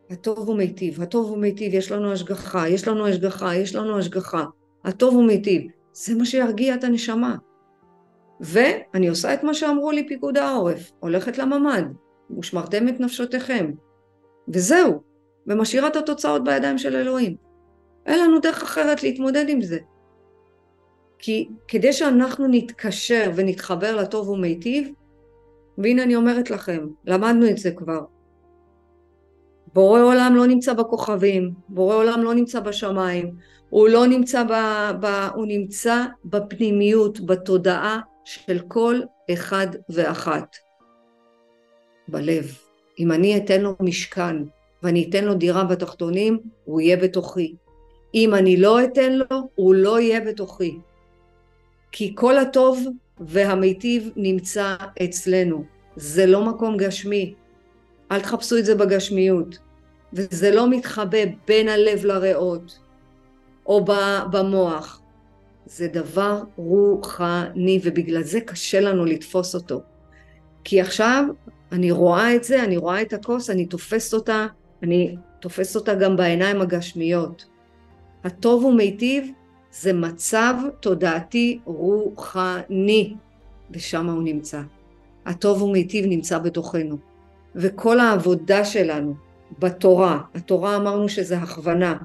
[0.09, 4.43] הטוב הוא מיטיב, הטוב הוא מיטיב, יש לנו השגחה, יש לנו השגחה, יש לנו השגחה,
[4.85, 5.61] הטוב הוא מיטיב.
[5.93, 7.35] זה מה שירגיע את הנשמה.
[8.39, 11.83] ואני עושה את מה שאמרו לי פיקוד העורף, הולכת לממ"ד,
[12.39, 13.71] ושמרתם את נפשותיכם.
[14.53, 15.01] וזהו,
[15.47, 17.35] ומשאירה את התוצאות בידיים של אלוהים.
[18.05, 19.77] אין לנו דרך אחרת להתמודד עם זה.
[21.19, 24.91] כי כדי שאנחנו נתקשר ונתחבר לטוב ומיטיב,
[25.77, 28.01] והנה אני אומרת לכם, למדנו את זה כבר.
[29.73, 33.35] בורא עולם לא נמצא בכוכבים, בורא עולם לא נמצא בשמיים,
[33.69, 34.53] הוא לא נמצא ב...
[35.01, 35.05] ב
[35.35, 38.99] הוא נמצא בפנימיות, בתודעה של כל
[39.33, 40.55] אחד ואחת.
[42.07, 42.57] בלב.
[42.99, 44.35] אם אני אתן לו משכן
[44.83, 47.55] ואני אתן לו דירה בתחתונים, הוא יהיה בתוכי.
[48.15, 50.77] אם אני לא אתן לו, הוא לא יהיה בתוכי.
[51.91, 52.87] כי כל הטוב
[53.21, 55.63] והמיטיב נמצא אצלנו.
[55.95, 57.33] זה לא מקום גשמי.
[58.11, 59.57] אל תחפשו את זה בגשמיות.
[60.13, 62.79] וזה לא מתחבא בין הלב לריאות
[63.65, 63.85] או
[64.31, 65.01] במוח.
[65.65, 69.81] זה דבר רוחני, ובגלל זה קשה לנו לתפוס אותו.
[70.63, 71.25] כי עכשיו
[71.71, 74.47] אני רואה את זה, אני רואה את הכוס, אני תופסת אותה,
[74.83, 77.45] אני תופסת אותה גם בעיניים הגשמיות.
[78.23, 79.31] הטוב ומיטיב
[79.71, 83.15] זה מצב תודעתי רוחני,
[83.71, 84.61] ושם הוא נמצא.
[85.25, 86.97] הטוב ומיטיב נמצא בתוכנו.
[87.55, 89.13] וכל העבודה שלנו
[89.59, 91.97] בתורה, התורה אמרנו שזה הכוונה,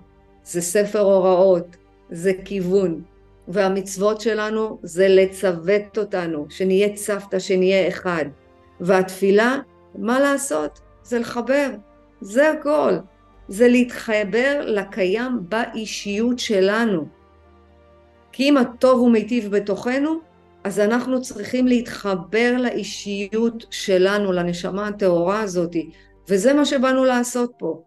[0.44, 1.76] זה ספר הוראות,
[2.11, 3.02] זה כיוון.
[3.48, 8.24] והמצוות שלנו זה לצוות אותנו, שנהיה צוותא, שנהיה אחד.
[8.81, 9.59] והתפילה,
[9.94, 10.81] מה לעשות?
[11.02, 11.70] זה לחבר,
[12.20, 12.92] זה הכל.
[13.48, 17.15] זה להתחבר לקיים באישיות שלנו.
[18.37, 20.20] כי אם הטוב הוא מיטיב בתוכנו,
[20.64, 25.77] אז אנחנו צריכים להתחבר לאישיות שלנו, לנשמה הטהורה הזאת,
[26.29, 27.83] וזה מה שבאנו לעשות פה.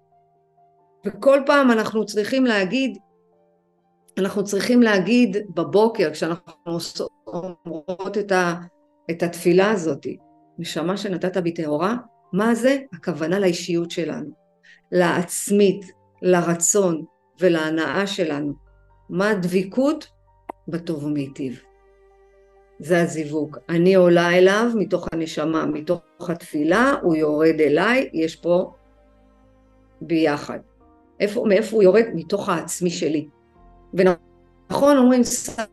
[1.06, 2.98] וכל פעם אנחנו צריכים להגיד,
[4.18, 6.54] אנחנו צריכים להגיד בבוקר, כשאנחנו
[7.28, 8.54] אומרות את, ה,
[9.12, 10.08] את התפילה הזאת,
[10.60, 11.96] נשמה שנתת בי טהורה,
[12.34, 12.78] מה זה?
[12.94, 14.30] הכוונה לאישיות שלנו,
[14.92, 15.86] לעצמית,
[16.22, 17.04] לרצון
[17.40, 18.54] ולהנאה שלנו.
[19.10, 20.19] מה הדביקות?
[20.70, 21.62] בטוב ומיטיב.
[22.80, 23.58] זה הזיווג.
[23.70, 28.74] אני עולה אליו מתוך הנשמה, מתוך התפילה, הוא יורד אליי, יש פה
[30.02, 30.60] ביחד.
[31.20, 32.06] איפה, מאיפה הוא יורד?
[32.14, 33.28] מתוך העצמי שלי.
[33.94, 35.64] ונכון אומרים, שא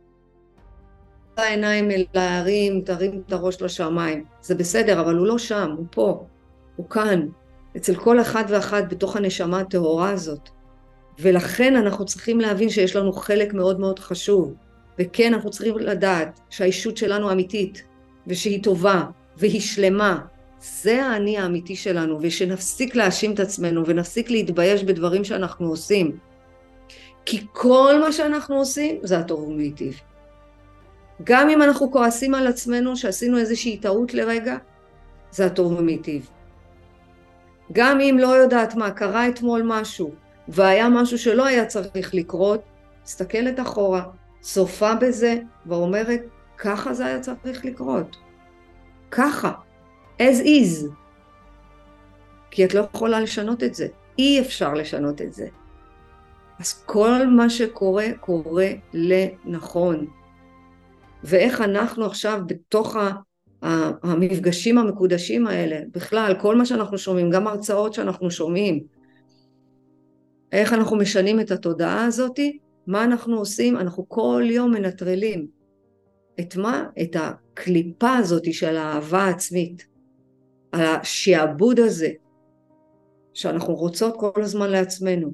[1.37, 4.25] העיניים אל ההרים, תרים את הראש לשמיים.
[4.41, 6.27] זה בסדר, אבל הוא לא שם, הוא פה,
[6.77, 7.27] הוא כאן,
[7.77, 10.49] אצל כל אחד ואחת בתוך הנשמה הטהורה הזאת.
[11.19, 14.55] ולכן אנחנו צריכים להבין שיש לנו חלק מאוד מאוד חשוב.
[14.99, 17.83] וכן, אנחנו צריכים לדעת שהאישות שלנו אמיתית,
[18.27, 19.05] ושהיא טובה,
[19.37, 20.21] והיא שלמה.
[20.61, 26.19] זה האני האמיתי שלנו, ושנפסיק להאשים את עצמנו, ונפסיק להתבייש בדברים שאנחנו עושים.
[27.27, 30.01] כי כל מה שאנחנו עושים זה הטוב ומיטיב.
[31.25, 34.57] גם אם אנחנו כועסים על עצמנו שעשינו איזושהי טעות לרגע,
[35.31, 36.31] זה הטוב ומיטיב.
[37.73, 40.11] גם אם לא יודעת מה, קרה אתמול משהו,
[40.49, 42.63] והיה משהו שלא היה צריך לקרות,
[43.05, 44.03] מסתכלת אחורה,
[44.41, 46.21] צופה בזה ואומרת,
[46.59, 48.17] ככה זה היה צריך לקרות.
[49.11, 49.53] ככה.
[50.19, 50.87] as is.
[52.51, 53.87] כי את לא יכולה לשנות את זה.
[54.19, 55.49] אי אפשר לשנות את זה.
[56.59, 60.07] אז כל מה שקורה, קורה לנכון.
[61.25, 62.97] ואיך אנחנו עכשיו בתוך
[64.03, 68.81] המפגשים המקודשים האלה, בכלל, כל מה שאנחנו שומעים, גם הרצאות שאנחנו שומעים,
[70.53, 73.77] איך אנחנו משנים את התודעה הזאתי, מה אנחנו עושים?
[73.77, 75.47] אנחנו כל יום מנטרלים.
[76.41, 76.87] את מה?
[77.03, 79.87] את הקליפה הזאת של האהבה העצמית.
[80.73, 82.11] השעבוד הזה
[83.35, 85.31] שאנחנו רוצות כל הזמן לעצמנו.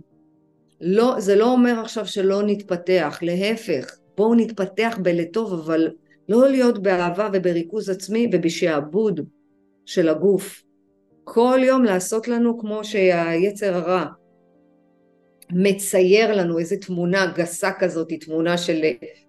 [0.80, 5.88] לא, זה לא אומר עכשיו שלא נתפתח, להפך, בואו נתפתח בלטוב, אבל
[6.28, 9.20] לא להיות באהבה ובריכוז עצמי ובשעבוד
[9.86, 10.62] של הגוף.
[11.24, 14.06] כל יום לעשות לנו כמו שהיצר הרע
[15.52, 18.82] מצייר לנו איזה תמונה גסה כזאת, תמונה של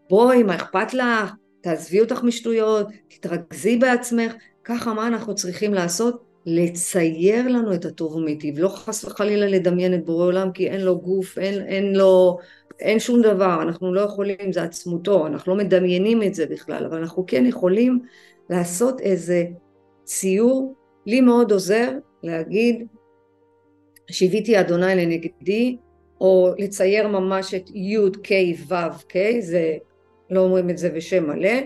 [0.10, 1.34] בואי, מה אכפת לך?
[1.62, 4.34] תעזבי אותך משטויות, תתרכזי בעצמך.
[4.64, 6.34] ככה מה אנחנו צריכים לעשות?
[6.46, 11.00] לצייר לנו את הטוב ומיטיב, לא חס וחלילה לדמיין את בורא עולם כי אין לו
[11.00, 12.38] גוף, אין, אין לו,
[12.80, 16.98] אין שום דבר, אנחנו לא יכולים, זה עצמותו, אנחנו לא מדמיינים את זה בכלל, אבל
[16.98, 18.00] אנחנו כן יכולים
[18.50, 19.46] לעשות איזה
[20.04, 21.92] ציור, לי מאוד עוזר
[22.24, 22.88] להגיד,
[24.12, 25.78] שיוויתי אדוני לנגדי,
[26.22, 28.32] או לצייר ממש את י' ק'
[28.68, 29.78] ו' ק', זה,
[30.30, 31.60] לא אומרים את זה בשם מלא,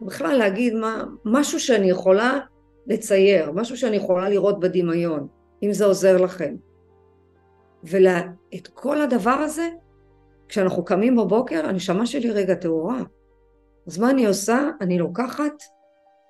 [0.00, 2.40] בכלל להגיד מה, משהו שאני יכולה
[2.86, 5.26] לצייר, משהו שאני יכולה לראות בדמיון,
[5.62, 6.54] אם זה עוזר לכם.
[7.84, 9.68] ואת כל הדבר הזה,
[10.48, 13.00] כשאנחנו קמים בבוקר, הנשמה שלי רגע טהורה.
[13.86, 14.70] אז מה אני עושה?
[14.80, 15.62] אני לוקחת,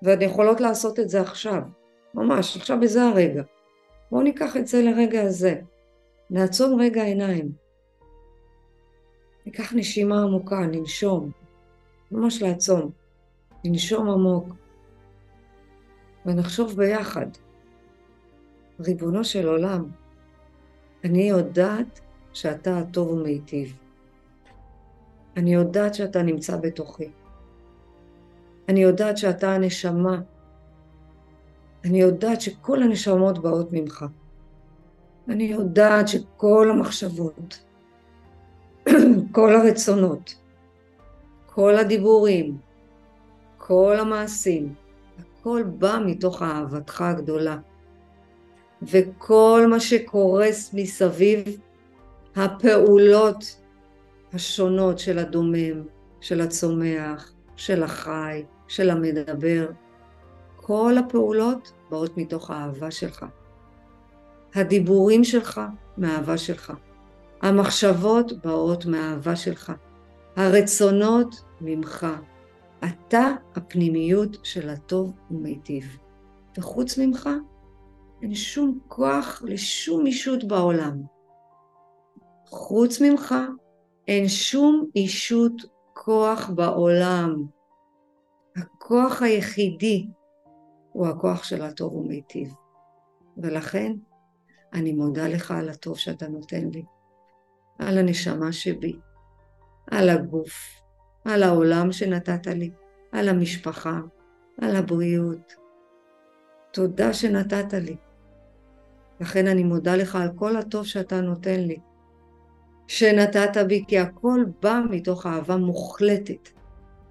[0.03, 1.61] ואני יכולות לעשות את זה עכשיו.
[2.13, 3.43] ממש, עכשיו בזה הרגע.
[4.11, 5.55] בואו ניקח את זה לרגע הזה.
[6.29, 7.64] נעצום רגע עיניים.
[9.45, 11.31] ניקח נשימה עמוקה, ננשום.
[12.11, 12.91] ממש לעצום.
[13.63, 14.49] ננשום עמוק.
[16.25, 17.27] ונחשוב ביחד.
[18.79, 19.85] ריבונו של עולם,
[21.03, 21.99] אני יודעת
[22.33, 23.77] שאתה הטוב ומיטיב.
[25.37, 27.11] אני יודעת שאתה נמצא בתוכי.
[28.69, 30.21] אני יודעת שאתה הנשמה.
[31.85, 34.05] אני יודעת שכל הנשמות באות ממך.
[35.29, 37.63] אני יודעת שכל המחשבות,
[39.31, 40.35] כל הרצונות,
[41.45, 42.57] כל הדיבורים,
[43.57, 44.73] כל המעשים,
[45.19, 47.57] הכל בא מתוך אהבתך הגדולה.
[48.81, 51.59] וכל מה שקורס מסביב,
[52.35, 53.61] הפעולות
[54.33, 55.83] השונות של הדומם,
[56.21, 59.67] של הצומח, של החי, של המדבר,
[60.55, 63.25] כל הפעולות באות מתוך האהבה שלך.
[64.55, 65.61] הדיבורים שלך
[65.97, 66.73] מהאהבה שלך.
[67.41, 69.71] המחשבות באות מהאהבה שלך.
[70.35, 72.07] הרצונות ממך.
[72.85, 75.97] אתה הפנימיות של הטוב ומיטיב.
[76.57, 77.29] וחוץ ממך,
[78.21, 81.01] אין שום כוח לשום אישות בעולם.
[82.47, 83.35] חוץ ממך,
[84.07, 85.53] אין שום אישות
[85.93, 87.45] כוח בעולם,
[88.55, 90.07] הכוח היחידי
[90.91, 92.53] הוא הכוח של הטוב ומיטיב.
[93.37, 93.93] ולכן
[94.73, 96.83] אני מודה לך על הטוב שאתה נותן לי,
[97.79, 98.95] על הנשמה שבי,
[99.91, 100.81] על הגוף,
[101.25, 102.71] על העולם שנתת לי,
[103.11, 103.99] על המשפחה,
[104.61, 105.55] על הבריאות.
[106.73, 107.95] תודה שנתת לי.
[109.19, 111.77] לכן אני מודה לך על כל הטוב שאתה נותן לי,
[112.87, 116.49] שנתת בי, כי הכל בא מתוך אהבה מוחלטת,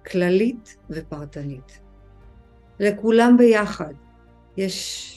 [0.05, 1.79] כללית ופרטנית.
[2.79, 3.93] לכולם ביחד
[4.57, 5.11] יש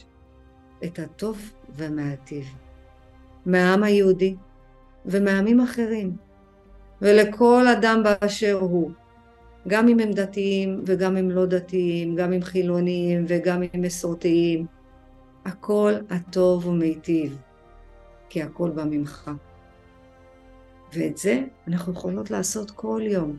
[0.84, 2.46] את הטוב והמעטיב,
[3.46, 4.36] מהעם היהודי
[5.08, 6.16] ומעמים אחרים,
[7.02, 8.90] ולכל אדם באשר הוא,
[9.68, 14.66] גם אם הם דתיים וגם אם לא דתיים, גם אם חילונים וגם אם מסורתיים,
[15.44, 17.36] הכל הטוב ומיטיב,
[18.28, 19.30] כי הכל בא ממך.
[20.92, 23.36] ואת זה אנחנו יכולות לעשות כל יום.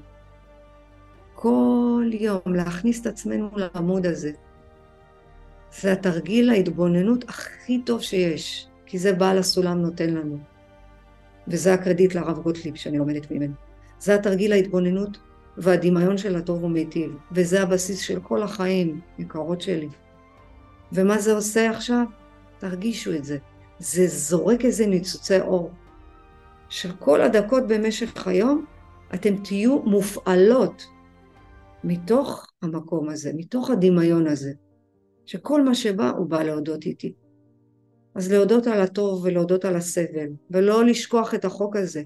[1.34, 4.32] כל יום, להכניס את עצמנו לעמוד הזה.
[5.82, 10.38] זה התרגיל ההתבוננות הכי טוב שיש, כי זה בעל הסולם נותן לנו.
[11.50, 13.54] וזה הקרדיט לרב גוטליב שאני לומדת ממנו.
[14.00, 15.18] זה התרגיל ההתבוננות
[15.58, 19.89] והדמיון של הטוב ומיטיב, וזה הבסיס של כל החיים, יקרות שלי.
[20.91, 22.04] ומה זה עושה עכשיו?
[22.58, 23.38] תרגישו את זה.
[23.80, 25.72] זה זורק איזה ניצוצי אור.
[26.70, 28.66] של כל הדקות במשך היום,
[29.14, 30.86] אתם תהיו מופעלות
[31.84, 34.52] מתוך המקום הזה, מתוך הדמיון הזה.
[35.26, 37.14] שכל מה שבא הוא בא להודות איתי.
[38.16, 42.03] אז להודות על הטוב ולהודות על הסבל, ולא לשכוח את החוק הזה.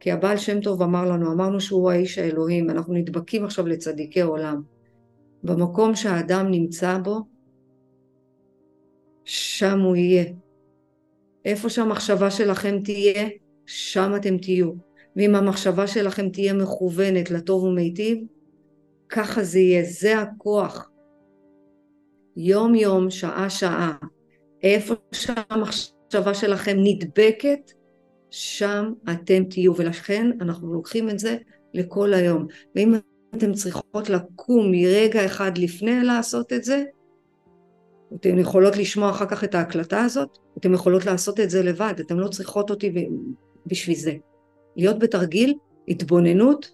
[0.00, 4.62] כי הבעל שם טוב אמר לנו, אמרנו שהוא האיש האלוהים, אנחנו נדבקים עכשיו לצדיקי עולם.
[5.42, 7.20] במקום שהאדם נמצא בו,
[9.24, 10.24] שם הוא יהיה.
[11.44, 13.28] איפה שהמחשבה שלכם תהיה,
[13.66, 14.72] שם אתם תהיו.
[15.16, 18.18] ואם המחשבה שלכם תהיה מכוונת לטוב ומיטיב,
[19.08, 20.90] ככה זה יהיה, זה הכוח.
[22.36, 23.96] יום יום, שעה שעה,
[24.64, 27.72] איפה שהמחשבה שלכם נדבקת,
[28.30, 31.36] שם אתם תהיו, ולכן אנחנו לוקחים את זה
[31.74, 32.46] לכל היום.
[32.76, 32.94] ואם
[33.36, 36.84] אתן צריכות לקום מרגע אחד לפני לעשות את זה,
[38.14, 42.16] אתן יכולות לשמוע אחר כך את ההקלטה הזאת, אתן יכולות לעשות את זה לבד, אתן
[42.16, 43.06] לא צריכות אותי
[43.66, 44.12] בשביל זה.
[44.76, 45.54] להיות בתרגיל,
[45.88, 46.70] התבוננות,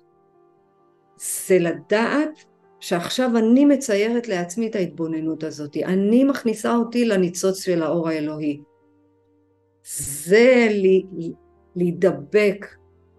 [1.47, 2.45] זה לדעת
[2.80, 8.62] שעכשיו אני מציירת לעצמי את ההתבוננות הזאת, אני מכניסה אותי לניצוץ של האור האלוהי.
[10.24, 11.06] זה לי,
[11.76, 12.66] להידבק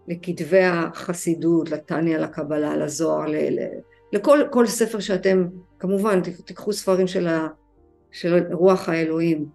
[0.08, 3.66] לכתבי החסידות, לטניה, לקבלה, לזוהר, ל, ל,
[4.12, 5.46] לכל ספר שאתם,
[5.78, 7.48] כמובן, תיקחו ספרים של, ה,
[8.10, 9.46] של רוח האלוהים.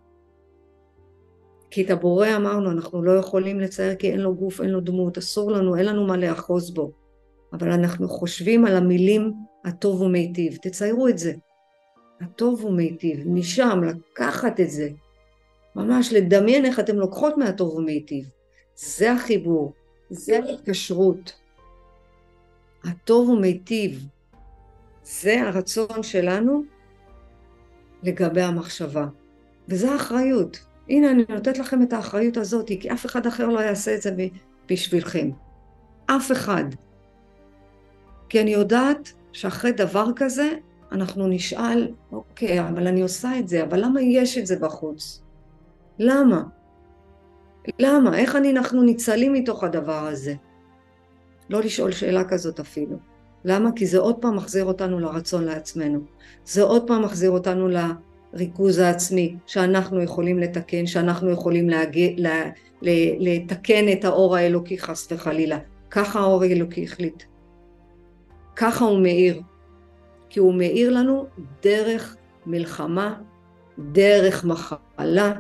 [1.69, 5.17] כי את הבורא אמרנו, אנחנו לא יכולים לצייר כי אין לו גוף, אין לו דמות,
[5.17, 6.91] אסור לנו, אין לנו מה לאחוז בו.
[7.53, 9.33] אבל אנחנו חושבים על המילים
[9.68, 10.57] הטוב ומיטיב.
[10.61, 11.34] תציירו את זה.
[12.22, 13.28] הטוב ומיטיב.
[13.28, 14.89] משם לקחת את זה.
[15.76, 18.30] ממש לדמיין איך אתם לוקחות מהטוב ומיטיב.
[18.76, 19.74] זה החיבור.
[20.09, 21.39] זה ההתקשרות.
[22.84, 24.05] הטוב ומיטיב.
[25.03, 26.63] זה הרצון שלנו
[28.03, 29.07] לגבי המחשבה.
[29.70, 30.59] וזו האחריות.
[30.89, 34.15] הנה אני נותנת לכם את האחריות הזאת, כי אף אחד אחר לא יעשה את זה
[34.70, 35.30] בשבילכם.
[36.05, 36.63] אף אחד.
[38.30, 40.49] כי אני יודעת שאחרי דבר כזה
[40.91, 45.21] אנחנו נשאל, אוקיי, אבל אני עושה את זה, אבל למה יש את זה בחוץ?
[45.99, 46.43] למה?
[47.79, 48.17] למה?
[48.17, 50.33] איך אני, אנחנו ניצלים מתוך הדבר הזה?
[51.49, 52.97] לא לשאול שאלה כזאת אפילו.
[53.45, 53.69] למה?
[53.75, 55.99] כי זה עוד פעם מחזיר אותנו לרצון לעצמנו.
[56.45, 62.49] זה עוד פעם מחזיר אותנו לריכוז העצמי, שאנחנו יכולים לתקן, שאנחנו יכולים להגיע, לה,
[63.19, 65.57] לתקן את האור האלוקי חס וחלילה.
[65.91, 67.23] ככה האור האלוקי החליט.
[68.57, 69.41] ככה הוא מאיר.
[70.29, 71.25] כי הוא מאיר לנו
[71.63, 73.15] דרך מלחמה,
[73.79, 75.33] דרך מחלה,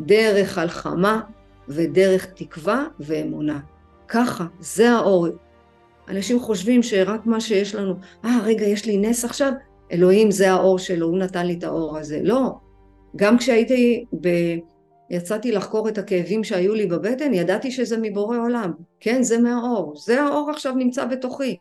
[0.00, 1.20] דרך הלחמה
[1.68, 3.60] ודרך תקווה ואמונה.
[4.08, 5.26] ככה, זה האור.
[6.08, 7.94] אנשים חושבים שרק מה שיש לנו,
[8.24, 9.52] אה ah, רגע יש לי נס עכשיו,
[9.92, 12.20] אלוהים זה האור שלו, הוא נתן לי את האור הזה.
[12.22, 12.54] לא,
[13.16, 14.28] גם כשהייתי, ב...
[15.10, 18.72] יצאתי לחקור את הכאבים שהיו לי בבטן, ידעתי שזה מבורא עולם.
[19.00, 19.96] כן, זה מהאור.
[19.96, 21.56] זה האור עכשיו נמצא בתוכי.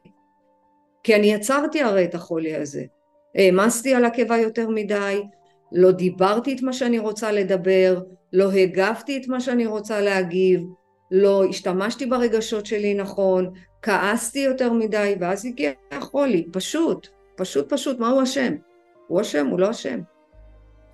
[1.03, 2.83] כי אני יצרתי הרי את החולי הזה.
[3.35, 5.21] העמסתי על הקיבה יותר מדי,
[5.71, 8.01] לא דיברתי את מה שאני רוצה לדבר,
[8.33, 10.61] לא הגבתי את מה שאני רוצה להגיב,
[11.11, 18.09] לא השתמשתי ברגשות שלי נכון, כעסתי יותר מדי, ואז הגיע החולי, פשוט, פשוט פשוט, מה
[18.09, 18.55] הוא אשם?
[19.07, 19.99] הוא אשם, הוא לא אשם.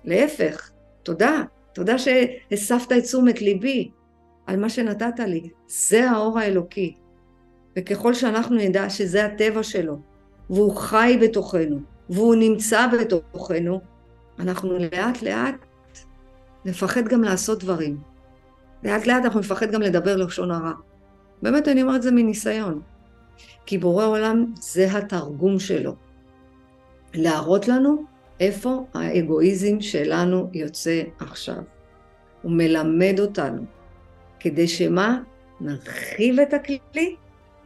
[0.04, 0.70] להפך,
[1.02, 1.42] תודה,
[1.72, 3.90] תודה שהספת את תשומת ליבי
[4.46, 6.94] על מה שנתת לי, זה האור האלוקי.
[7.78, 9.98] וככל שאנחנו נדע שזה הטבע שלו,
[10.50, 11.78] והוא חי בתוכנו,
[12.10, 13.80] והוא נמצא בתוכנו,
[14.38, 15.54] אנחנו לאט לאט
[16.64, 17.98] נפחד גם לעשות דברים.
[18.84, 20.72] לאט לאט אנחנו נפחד גם לדבר לשון הרע.
[21.42, 22.80] באמת אני אומרת זה מניסיון.
[23.66, 25.94] כי בורא עולם זה התרגום שלו.
[27.14, 28.04] להראות לנו
[28.40, 31.62] איפה האגואיזם שלנו יוצא עכשיו.
[32.42, 33.62] הוא מלמד אותנו,
[34.40, 35.18] כדי שמה?
[35.60, 37.16] נרחיב את הכלי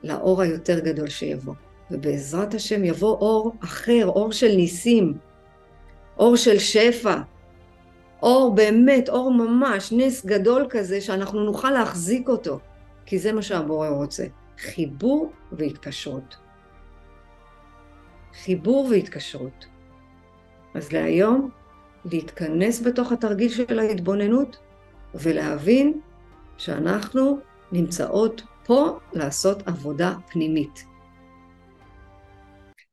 [0.04, 1.54] לאור היותר גדול שיבוא.
[1.90, 5.14] ובעזרת השם יבוא אור אחר, אור של ניסים,
[6.18, 7.16] אור של שפע,
[8.22, 12.58] אור באמת, אור ממש, נס גדול כזה שאנחנו נוכל להחזיק אותו,
[13.06, 14.24] כי זה מה שהבורא רוצה,
[14.58, 16.36] חיבור והתקשרות.
[18.44, 19.66] חיבור והתקשרות.
[20.74, 21.50] אז להיום,
[22.04, 24.56] להתכנס בתוך התרגיל של ההתבוננות
[25.14, 26.00] ולהבין
[26.56, 27.38] שאנחנו
[27.72, 30.84] נמצאות פה לעשות עבודה פנימית.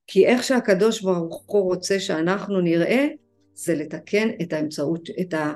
[0.08, 3.08] כי איך שהקדוש ברוך הוא רוצה שאנחנו נראה,
[3.54, 5.54] זה לתקן את האמצעות, את, ה,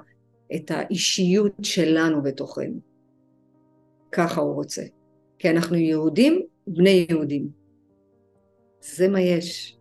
[0.55, 2.79] את האישיות שלנו בתוכנו.
[4.11, 4.83] ככה הוא רוצה.
[5.39, 7.49] כי אנחנו יהודים, בני יהודים.
[8.81, 9.77] זה מה יש.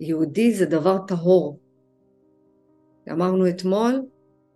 [0.00, 1.58] יהודי זה דבר טהור.
[3.12, 4.02] אמרנו אתמול,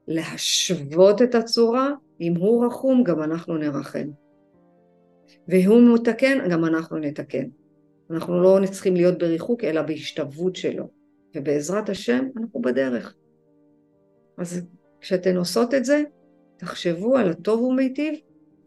[0.09, 1.91] להשוות את הצורה,
[2.21, 4.09] אם הוא רחום, גם אנחנו נרחם.
[5.49, 7.49] והוא מתקן, גם אנחנו נתקן.
[8.11, 10.89] אנחנו לא צריכים להיות בריחוק, אלא בהשתוות שלו.
[11.37, 13.15] ובעזרת השם, אנחנו בדרך.
[14.39, 14.63] אז
[15.01, 16.03] כשאתן עושות את זה,
[16.57, 18.15] תחשבו על הטוב ומיטיב,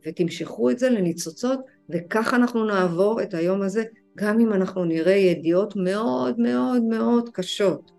[0.08, 3.84] ותמשכו את זה לניצוצות, וככה אנחנו נעבור את היום הזה,
[4.16, 7.92] גם אם אנחנו נראה ידיעות מאוד מאוד מאוד קשות.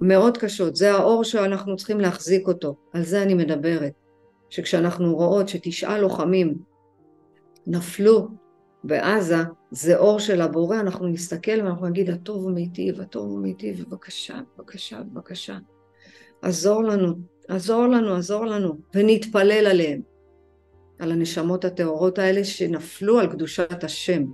[0.00, 0.76] מאוד קשות.
[0.76, 4.01] זה האור שאנחנו צריכים להחזיק אותו, על זה אני מדברת.
[4.52, 6.58] שכשאנחנו רואות שתשעה לוחמים
[7.66, 8.28] נפלו
[8.84, 9.36] בעזה,
[9.70, 15.58] זה אור של הבורא, אנחנו נסתכל ואנחנו נגיד, הטוב ומיטיב, הטוב ומיטיב, בבקשה, בבקשה, בבקשה.
[16.42, 17.14] עזור לנו,
[17.48, 20.00] עזור לנו, עזור לנו, ונתפלל עליהם,
[20.98, 24.24] על הנשמות הטהורות האלה שנפלו על קדושת השם,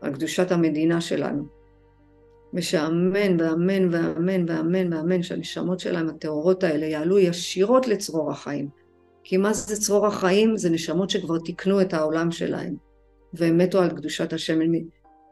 [0.00, 1.44] על קדושת המדינה שלנו.
[2.54, 8.79] ושאמן ואמן ואמן ואמן ואמן שהנשמות שלהם הטהורות האלה יעלו ישירות לצרור החיים.
[9.30, 10.56] כי מה זה צרור החיים?
[10.56, 12.74] זה נשמות שכבר תיקנו את העולם שלהם.
[13.34, 14.72] והם מתו על קדושת השם, הם,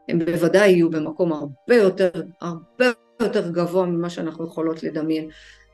[0.09, 2.09] הם בוודאי יהיו במקום הרבה יותר,
[2.41, 2.85] הרבה
[3.21, 5.29] יותר גבוה ממה שאנחנו יכולות לדמיין.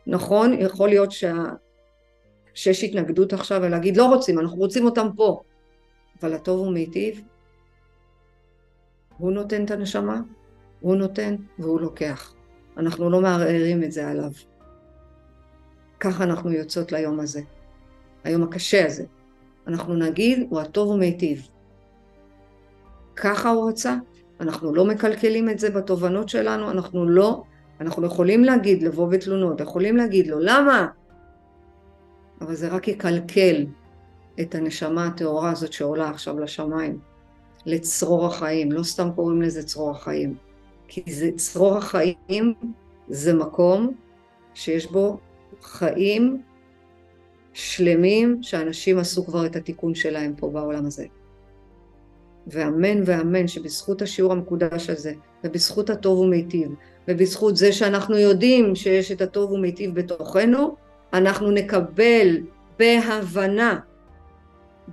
[0.08, 1.34] נכון, יכול להיות שה...
[2.54, 5.42] שיש התנגדות עכשיו ולהגיד לא רוצים, אנחנו רוצים אותם פה,
[6.22, 7.22] אבל הטוב הוא מיטיב,
[9.18, 10.22] הוא נותן את הנשמה,
[10.80, 12.34] הוא נותן והוא לוקח.
[12.78, 14.32] אנחנו לא מערערים את זה עליו.
[16.00, 17.42] ככה אנחנו יוצאות ליום הזה,
[18.26, 19.04] היום הקשה הזה.
[19.68, 21.48] אנחנו נגיד, הוא הטוב ומיטיב.
[23.16, 23.96] ככה הוא רצה,
[24.40, 27.44] אנחנו לא מקלקלים את זה בתובנות שלנו, אנחנו לא,
[27.82, 30.88] אנחנו יכולים להגיד, לבוא בתלונות, יכולים להגיד לו, למה?
[32.42, 33.66] אבל זה רק יקלקל
[34.42, 37.00] את הנשמה הטהורה הזאת שעולה עכשיו לשמיים,
[37.66, 40.36] לצרור החיים, לא סתם קוראים לזה צרור החיים,
[40.88, 42.54] כי זה, צרור החיים
[43.08, 43.94] זה מקום
[44.54, 45.18] שיש בו
[45.62, 46.42] חיים
[47.56, 51.06] שלמים שאנשים עשו כבר את התיקון שלהם פה בעולם הזה.
[52.48, 56.72] ואמן ואמן שבזכות השיעור המקודש הזה, ובזכות הטוב ומיטיב,
[57.08, 60.76] ובזכות זה שאנחנו יודעים שיש את הטוב ומיטיב בתוכנו,
[61.14, 62.38] אנחנו נקבל
[62.80, 63.80] בהבנה,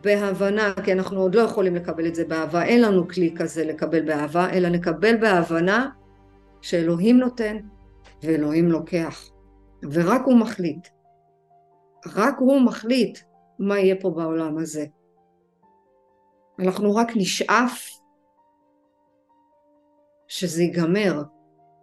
[0.04, 4.00] בהבנה, כי אנחנו עוד לא יכולים לקבל את זה באהבה, אין לנו כלי כזה לקבל
[4.00, 5.88] באהבה, אלא נקבל בהבנה
[6.60, 7.56] שאלוהים נותן
[8.22, 9.30] ואלוהים לוקח,
[9.92, 10.88] ורק הוא מחליט.
[12.06, 13.18] רק הוא מחליט
[13.58, 14.86] מה יהיה פה בעולם הזה.
[16.58, 17.88] אנחנו רק נשאף
[20.28, 21.22] שזה ייגמר,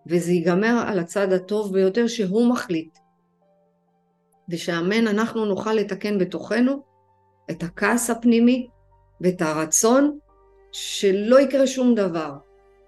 [0.07, 2.99] וזה ייגמר על הצד הטוב ביותר שהוא מחליט.
[4.49, 6.83] ושאמן אנחנו נוכל לתקן בתוכנו
[7.51, 8.69] את הכעס הפנימי
[9.21, 10.19] ואת הרצון
[10.71, 12.37] שלא יקרה שום דבר.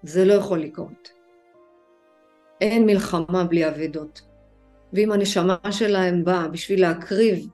[0.02, 1.12] זה לא יכול לקרות.
[2.60, 4.31] אין מלחמה בלי אבדות.
[4.92, 7.48] ואם הנשמה שלהם באה בשביל להקריב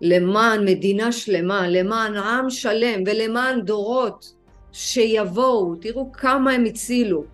[0.00, 4.34] למען מדינה שלמה, למען עם שלם ולמען דורות
[4.72, 7.24] שיבואו, תראו כמה הם הצילו.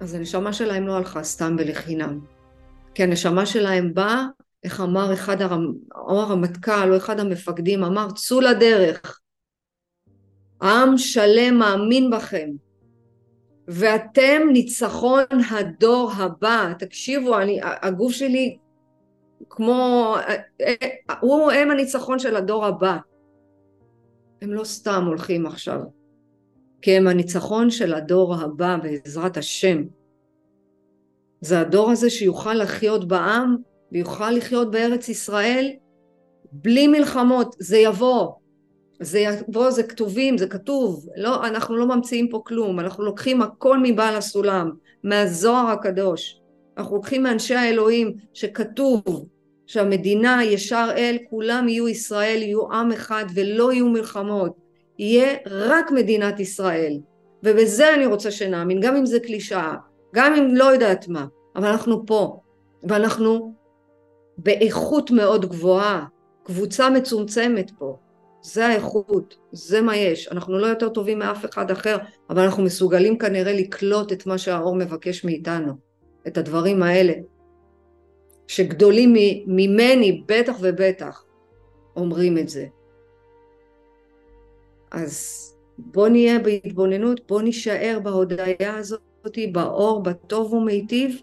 [0.00, 2.20] אז הנשמה שלהם לא הלכה סתם ולחינם.
[2.94, 4.26] כי הנשמה שלהם באה,
[4.64, 5.72] איך אמר אחד הרמ...
[5.94, 9.20] הרמטכ"ל או אחד המפקדים, אמר צאו לדרך.
[10.62, 12.48] עם שלם מאמין בכם.
[13.68, 16.72] ואתם ניצחון הדור הבא.
[16.78, 18.56] תקשיבו, אני, הגוף שלי
[19.50, 20.14] כמו,
[21.20, 22.96] הוא הם הניצחון של הדור הבא.
[24.42, 25.80] הם לא סתם הולכים עכשיו,
[26.82, 29.82] כי הם הניצחון של הדור הבא בעזרת השם.
[31.40, 33.56] זה הדור הזה שיוכל לחיות בעם
[33.92, 35.70] ויוכל לחיות בארץ ישראל
[36.52, 38.32] בלי מלחמות, זה יבוא,
[39.00, 43.78] זה יבוא, זה כתובים, זה כתוב, לא, אנחנו לא ממציאים פה כלום, אנחנו לוקחים הכל
[43.82, 44.70] מבעל הסולם,
[45.04, 46.40] מהזוהר הקדוש,
[46.78, 49.02] אנחנו לוקחים מאנשי האלוהים שכתוב
[49.66, 54.56] שהמדינה ישר אל, כולם יהיו ישראל, יהיו עם אחד ולא יהיו מלחמות,
[54.98, 56.98] יהיה רק מדינת ישראל,
[57.42, 59.74] ובזה אני רוצה שנאמין, גם אם זה קלישאה,
[60.14, 61.26] גם אם לא יודעת מה,
[61.56, 62.40] אבל אנחנו פה,
[62.82, 63.54] ואנחנו
[64.38, 66.04] באיכות מאוד גבוהה,
[66.42, 67.96] קבוצה מצומצמת פה,
[68.46, 70.28] זה האיכות, זה מה יש.
[70.28, 71.96] אנחנו לא יותר טובים מאף אחד אחר,
[72.30, 75.72] אבל אנחנו מסוגלים כנראה לקלוט את מה שהאור מבקש מאיתנו,
[76.26, 77.12] את הדברים האלה,
[78.48, 79.14] שגדולים
[79.46, 81.24] ממני בטח ובטח
[81.96, 82.66] אומרים את זה.
[84.92, 85.42] אז
[85.78, 91.20] בוא נהיה בהתבוננות, בוא נישאר בהודיה הזאת, באור, בטוב ומיטיב,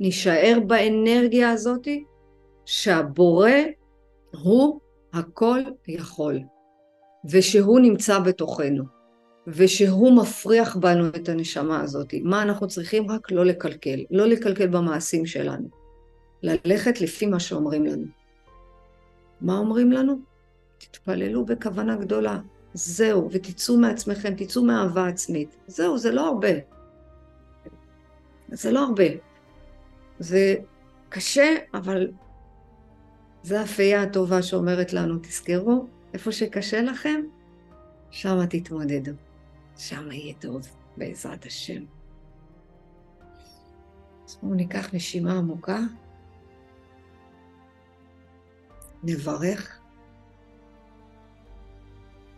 [0.00, 1.88] נישאר באנרגיה הזאת,
[2.64, 3.50] שהבורא
[4.42, 4.80] הוא
[5.16, 6.40] הכל יכול,
[7.30, 8.84] ושהוא נמצא בתוכנו,
[9.46, 12.14] ושהוא מפריח בנו את הנשמה הזאת.
[12.22, 13.10] מה אנחנו צריכים?
[13.10, 15.68] רק לא לקלקל, לא לקלקל במעשים שלנו,
[16.42, 18.06] ללכת לפי מה שאומרים לנו.
[19.40, 20.18] מה אומרים לנו?
[20.78, 22.38] תתפללו בכוונה גדולה,
[22.74, 25.56] זהו, ותצאו מעצמכם, תצאו מאהבה עצמית.
[25.66, 26.48] זהו, זה לא הרבה.
[28.48, 29.04] זה לא הרבה.
[30.18, 30.54] זה
[31.08, 32.08] קשה, אבל
[33.46, 37.20] זו הפייה הטובה שאומרת לנו, תזכרו, איפה שקשה לכם,
[38.10, 39.12] שמה תתמודדו.
[39.78, 40.62] שמה יהיה טוב,
[40.96, 41.84] בעזרת השם.
[44.26, 45.78] אז בואו ניקח נשימה עמוקה,
[49.02, 49.80] נברך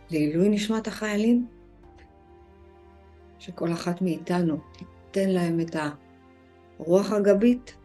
[0.09, 1.47] לעילוי נשמת החיילים,
[3.39, 5.75] שכל אחת מאיתנו תיתן להם את
[6.79, 7.75] הרוח הגבית,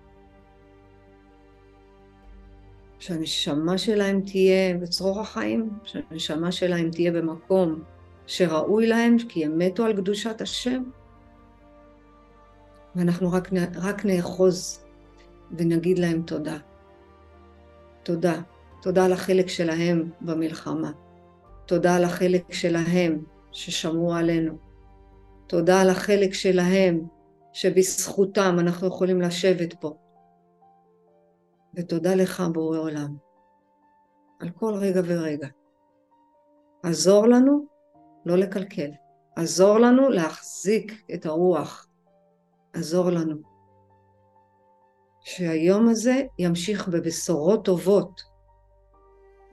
[3.04, 7.82] שהנשמה שלהם תהיה בצרור החיים, שהנשמה שלהם תהיה במקום
[8.26, 10.82] שראוי להם, כי הם מתו על קדושת השם.
[12.96, 14.84] ואנחנו רק, רק נאחוז
[15.58, 16.58] ונגיד להם תודה.
[18.02, 18.40] תודה.
[18.82, 20.90] תודה על החלק שלהם במלחמה.
[21.66, 24.52] תודה על החלק שלהם ששמרו עלינו.
[25.46, 27.00] תודה על החלק שלהם
[27.52, 29.96] שבזכותם אנחנו יכולים לשבת פה.
[31.76, 33.16] ותודה לך בורא עולם,
[34.40, 35.48] על כל רגע ורגע.
[36.82, 37.66] עזור לנו
[38.26, 38.90] לא לקלקל,
[39.36, 41.86] עזור לנו להחזיק את הרוח,
[42.72, 43.36] עזור לנו.
[45.20, 48.22] שהיום הזה ימשיך בבשורות טובות,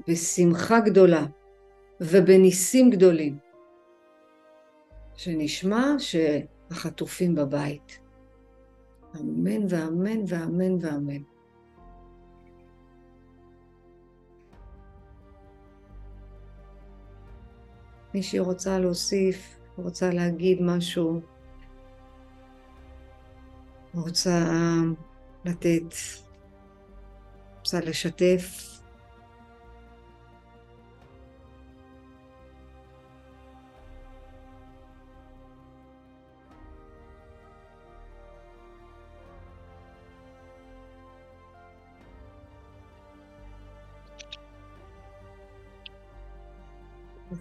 [0.08, 1.26] בשמחה גדולה
[2.02, 3.38] ובניסים גדולים.
[5.16, 8.00] שנשמע שהחטופים בבית.
[9.20, 11.22] אמן ואמן ואמן ואמן.
[18.14, 21.22] מישהי רוצה להוסיף, רוצה להגיד משהו,
[23.94, 24.46] רוצה
[25.46, 25.94] לתת,
[27.60, 28.71] רוצה לשתף.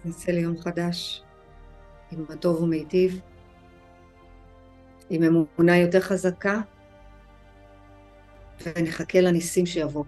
[0.05, 1.23] נצא ליום חדש
[2.11, 3.19] עם הטוב ומיטיב,
[5.09, 6.61] עם אמונה יותר חזקה,
[8.65, 10.05] ונחכה לניסים שיבואו.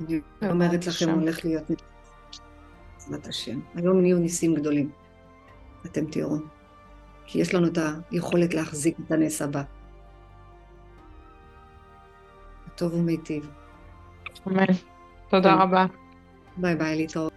[0.00, 0.20] אני
[0.50, 1.86] אומרת לכם, הולך להיות ניסים.
[3.10, 3.60] בעזרת השם.
[3.74, 4.90] היום נהיו ניסים גדולים.
[5.86, 6.36] אתם תראו.
[7.26, 7.78] כי יש לנו את
[8.10, 9.62] היכולת להחזיק את הנס הבא.
[12.74, 13.50] טוב ומיטיב.
[14.48, 14.64] אמן.
[15.30, 15.86] תודה רבה.
[16.56, 17.29] ביי ביי, להתראות.